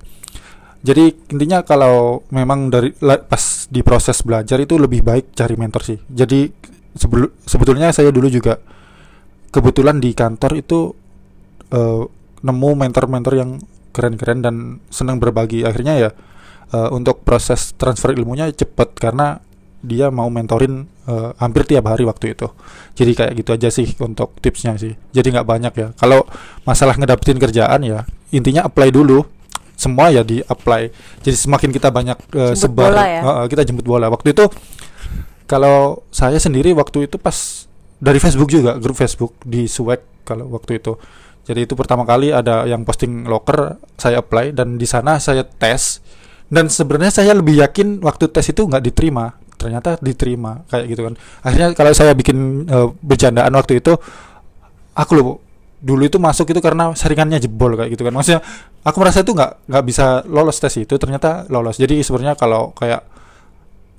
[0.84, 6.00] Jadi intinya kalau memang dari pas di proses belajar itu lebih baik cari mentor sih.
[6.08, 6.52] Jadi
[6.96, 8.60] sebelu- sebetulnya saya dulu juga
[9.52, 10.92] kebetulan di kantor itu
[11.72, 12.04] eh,
[12.40, 13.60] nemu mentor-mentor yang
[13.92, 14.56] keren-keren dan
[14.88, 15.68] senang berbagi.
[15.68, 16.10] Akhirnya ya
[16.76, 19.40] eh, untuk proses transfer ilmunya cepet karena
[19.80, 22.48] dia mau mentorin eh, hampir tiap hari waktu itu.
[22.96, 24.94] Jadi kayak gitu aja sih untuk tipsnya sih.
[25.16, 25.88] Jadi nggak banyak ya.
[25.96, 26.28] Kalau
[26.68, 29.26] masalah ngedapetin kerjaan ya intinya apply dulu
[29.80, 30.92] semua ya di apply.
[31.24, 33.22] Jadi semakin kita banyak eh, Jemput sebar, bola ya?
[33.24, 34.12] eh, kita jemput bola.
[34.12, 34.46] Waktu itu
[35.48, 37.66] kalau saya sendiri waktu itu pas
[37.98, 41.00] dari Facebook juga grup Facebook di Swag kalau waktu itu.
[41.48, 46.04] Jadi itu pertama kali ada yang posting locker, saya apply dan di sana saya tes
[46.52, 49.39] dan sebenarnya saya lebih yakin waktu tes itu nggak diterima.
[49.60, 51.14] Ternyata diterima kayak gitu kan.
[51.44, 53.94] Akhirnya kalau saya bikin eh, bercandaan waktu itu
[54.96, 55.44] aku loh
[55.80, 58.16] dulu itu masuk itu karena saringannya jebol kayak gitu kan.
[58.16, 58.42] Maksudnya
[58.84, 61.76] aku merasa itu nggak nggak bisa lolos tes itu ternyata lolos.
[61.76, 63.04] Jadi sebenarnya kalau kayak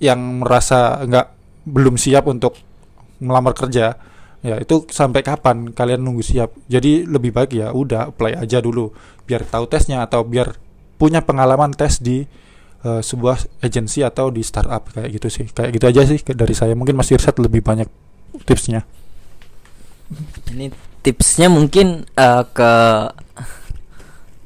[0.01, 1.27] yang merasa nggak
[1.69, 2.57] belum siap untuk
[3.21, 3.93] melamar kerja
[4.41, 6.57] ya itu sampai kapan kalian nunggu siap?
[6.69, 8.93] Jadi lebih baik ya udah apply aja dulu
[9.29, 10.57] biar tahu tesnya atau biar
[11.01, 12.25] punya pengalaman tes di
[12.85, 16.73] eh, sebuah agensi atau di startup kayak gitu sih kayak gitu aja sih dari saya
[16.77, 17.89] mungkin Mas Irsat lebih banyak
[18.47, 18.87] tipsnya
[20.51, 22.73] Ini tipsnya mungkin eh, ke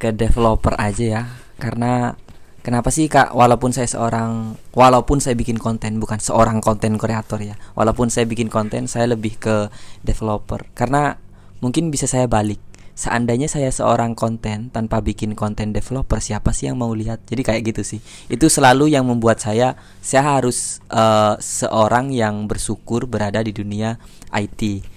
[0.04, 1.22] ke developer aja ya.
[1.56, 2.12] Karena
[2.60, 7.56] kenapa sih Kak walaupun saya seorang walaupun saya bikin konten bukan seorang konten kreator ya.
[7.72, 9.72] Walaupun saya bikin konten saya lebih ke
[10.04, 11.16] developer karena
[11.64, 12.60] mungkin bisa saya balik.
[12.94, 17.26] Seandainya saya seorang konten tanpa bikin konten developer siapa sih yang mau lihat?
[17.26, 18.00] Jadi kayak gitu sih.
[18.30, 23.98] Itu selalu yang membuat saya saya harus eh, seorang yang bersyukur berada di dunia
[24.30, 24.94] IT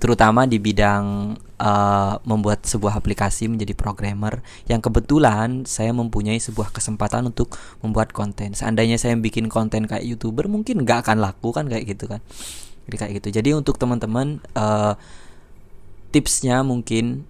[0.00, 7.28] terutama di bidang uh, membuat sebuah aplikasi menjadi programmer yang kebetulan saya mempunyai sebuah kesempatan
[7.28, 8.56] untuk membuat konten.
[8.56, 12.24] Seandainya saya bikin konten kayak youtuber mungkin nggak akan laku kan kayak gitu kan.
[12.88, 13.28] Jadi kayak gitu.
[13.28, 14.96] Jadi untuk teman-teman uh,
[16.10, 17.24] tipsnya mungkin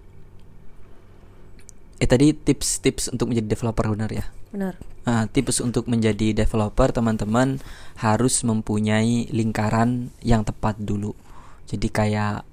[2.01, 4.25] eh tadi tips-tips untuk menjadi developer benar ya.
[4.49, 4.73] Benar.
[5.01, 7.61] Nah, tips untuk menjadi developer teman-teman
[7.97, 11.13] harus mempunyai lingkaran yang tepat dulu.
[11.69, 12.45] Jadi kayak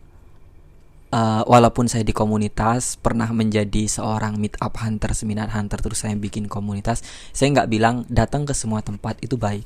[1.13, 6.49] eh, walaupun saya di komunitas pernah menjadi seorang meetup hunter, seminar hunter terus saya bikin
[6.49, 9.65] komunitas, saya nggak bilang datang ke semua tempat itu baik.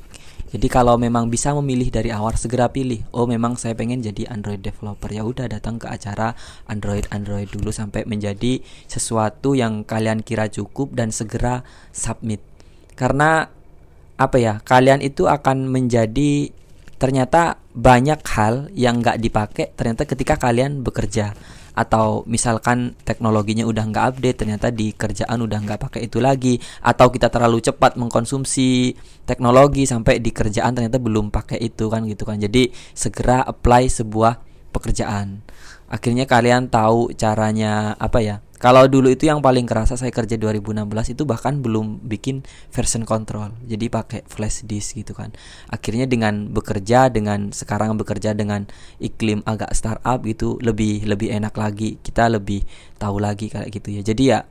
[0.52, 3.00] Jadi kalau memang bisa memilih dari awal segera pilih.
[3.16, 6.36] Oh memang saya pengen jadi Android developer ya udah datang ke acara
[6.68, 12.44] Android Android dulu sampai menjadi sesuatu yang kalian kira cukup dan segera submit.
[13.00, 13.48] Karena
[14.20, 16.52] apa ya kalian itu akan menjadi
[17.02, 21.34] ternyata banyak hal yang nggak dipakai ternyata ketika kalian bekerja.
[21.72, 26.62] Atau misalkan teknologinya udah nggak update ternyata di kerjaan udah nggak pakai itu lagi.
[26.78, 28.94] Atau kita terlalu cepat mengkonsumsi
[29.26, 32.38] teknologi sampai di kerjaan ternyata belum pakai itu kan gitu kan.
[32.38, 34.38] Jadi segera apply sebuah
[34.70, 35.42] pekerjaan.
[35.90, 40.86] Akhirnya kalian tahu caranya apa ya kalau dulu itu yang paling kerasa saya kerja 2016
[41.18, 43.50] itu bahkan belum bikin version control.
[43.66, 45.34] Jadi pakai flash disk gitu kan.
[45.66, 48.70] Akhirnya dengan bekerja dengan sekarang bekerja dengan
[49.02, 51.98] iklim agak startup gitu lebih lebih enak lagi.
[51.98, 52.62] Kita lebih
[53.02, 54.02] tahu lagi kayak gitu ya.
[54.06, 54.46] Jadi ya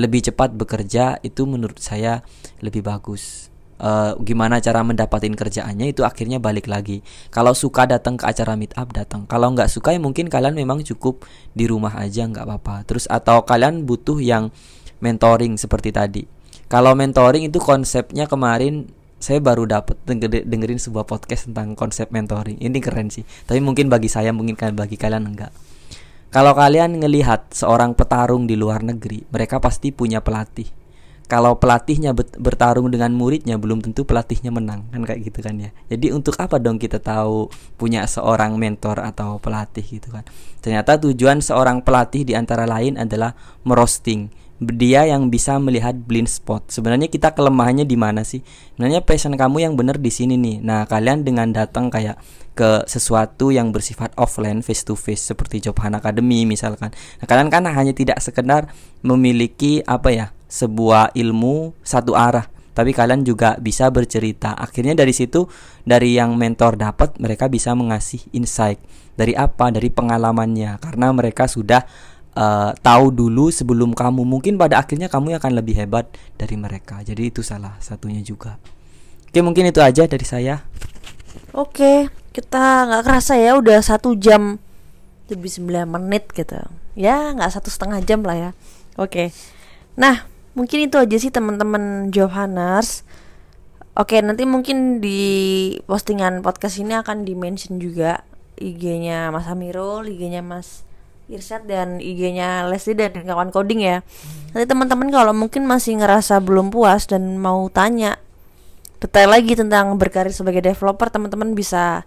[0.00, 2.24] lebih cepat bekerja itu menurut saya
[2.64, 3.49] lebih bagus
[3.80, 7.00] Eh, gimana cara mendapatin kerjaannya itu akhirnya balik lagi.
[7.32, 9.24] Kalau suka datang ke acara meet up datang.
[9.24, 11.24] Kalau nggak suka ya mungkin kalian memang cukup
[11.56, 12.84] di rumah aja nggak apa-apa.
[12.84, 14.52] Terus atau kalian butuh yang
[15.00, 16.28] mentoring seperti tadi.
[16.68, 22.60] Kalau mentoring itu konsepnya kemarin saya baru dapat denger- dengerin sebuah podcast tentang konsep mentoring.
[22.60, 23.24] Ini keren sih.
[23.24, 25.56] Tapi mungkin bagi saya mungkin bagi kalian enggak.
[26.28, 30.79] Kalau kalian ngelihat seorang petarung di luar negeri, mereka pasti punya pelatih
[31.30, 32.10] kalau pelatihnya
[32.42, 34.90] bertarung dengan muridnya belum tentu pelatihnya menang.
[34.90, 35.70] Kan kayak gitu kan ya.
[35.86, 37.46] Jadi untuk apa dong kita tahu
[37.78, 40.26] punya seorang mentor atau pelatih gitu kan?
[40.58, 44.34] Ternyata tujuan seorang pelatih di antara lain adalah merosting.
[44.60, 46.68] Dia yang bisa melihat blind spot.
[46.68, 48.42] Sebenarnya kita kelemahannya di mana sih?
[48.74, 50.60] Sebenarnya passion kamu yang benar di sini nih.
[50.60, 52.20] Nah kalian dengan datang kayak
[52.54, 56.92] ke sesuatu yang bersifat offline face to face seperti Jobhan Academy misalkan.
[56.92, 58.68] Nah, kalian kan hanya tidak sekedar
[59.00, 64.54] memiliki apa ya sebuah ilmu satu arah tapi kalian juga bisa bercerita.
[64.56, 65.44] Akhirnya dari situ
[65.84, 68.80] dari yang mentor dapat mereka bisa mengasih insight
[69.18, 71.84] dari apa dari pengalamannya karena mereka sudah
[72.38, 74.22] uh, tahu dulu sebelum kamu.
[74.24, 76.08] Mungkin pada akhirnya kamu akan lebih hebat
[76.40, 77.02] dari mereka.
[77.02, 78.56] Jadi itu salah satunya juga.
[79.30, 80.64] Oke mungkin itu aja dari saya.
[81.54, 84.62] Oke, kita nggak kerasa ya udah satu jam
[85.30, 86.58] lebih 9 menit gitu.
[86.98, 88.50] Ya nggak satu setengah jam lah ya.
[88.98, 89.30] Oke,
[89.94, 93.06] nah mungkin itu aja sih teman-teman Johannes.
[93.98, 95.20] Oke, nanti mungkin di
[95.84, 98.22] postingan podcast ini akan di mention juga
[98.60, 100.86] IG-nya Mas Amirul, IG-nya Mas
[101.30, 104.02] Irsyad dan IG-nya Leslie dan kawan coding ya.
[104.50, 108.18] Nanti teman-teman kalau mungkin masih ngerasa belum puas dan mau tanya
[109.00, 112.04] detail lagi tentang berkarir sebagai developer teman-teman bisa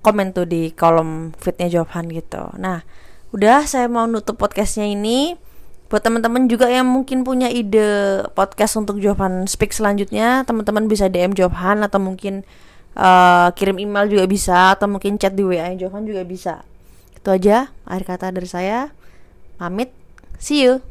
[0.00, 2.52] komen tuh di kolom fitnya jawaban gitu.
[2.56, 2.82] Nah
[3.34, 5.36] udah saya mau nutup podcastnya ini.
[5.88, 11.32] Buat teman-teman juga yang mungkin punya ide podcast untuk jawaban speak selanjutnya teman-teman bisa DM
[11.32, 12.44] jawaban atau mungkin
[12.92, 16.54] uh, kirim email juga bisa atau mungkin chat di WA jawaban juga bisa.
[17.16, 18.92] Itu aja akhir kata dari saya.
[19.56, 19.90] Pamit.
[20.38, 20.88] See you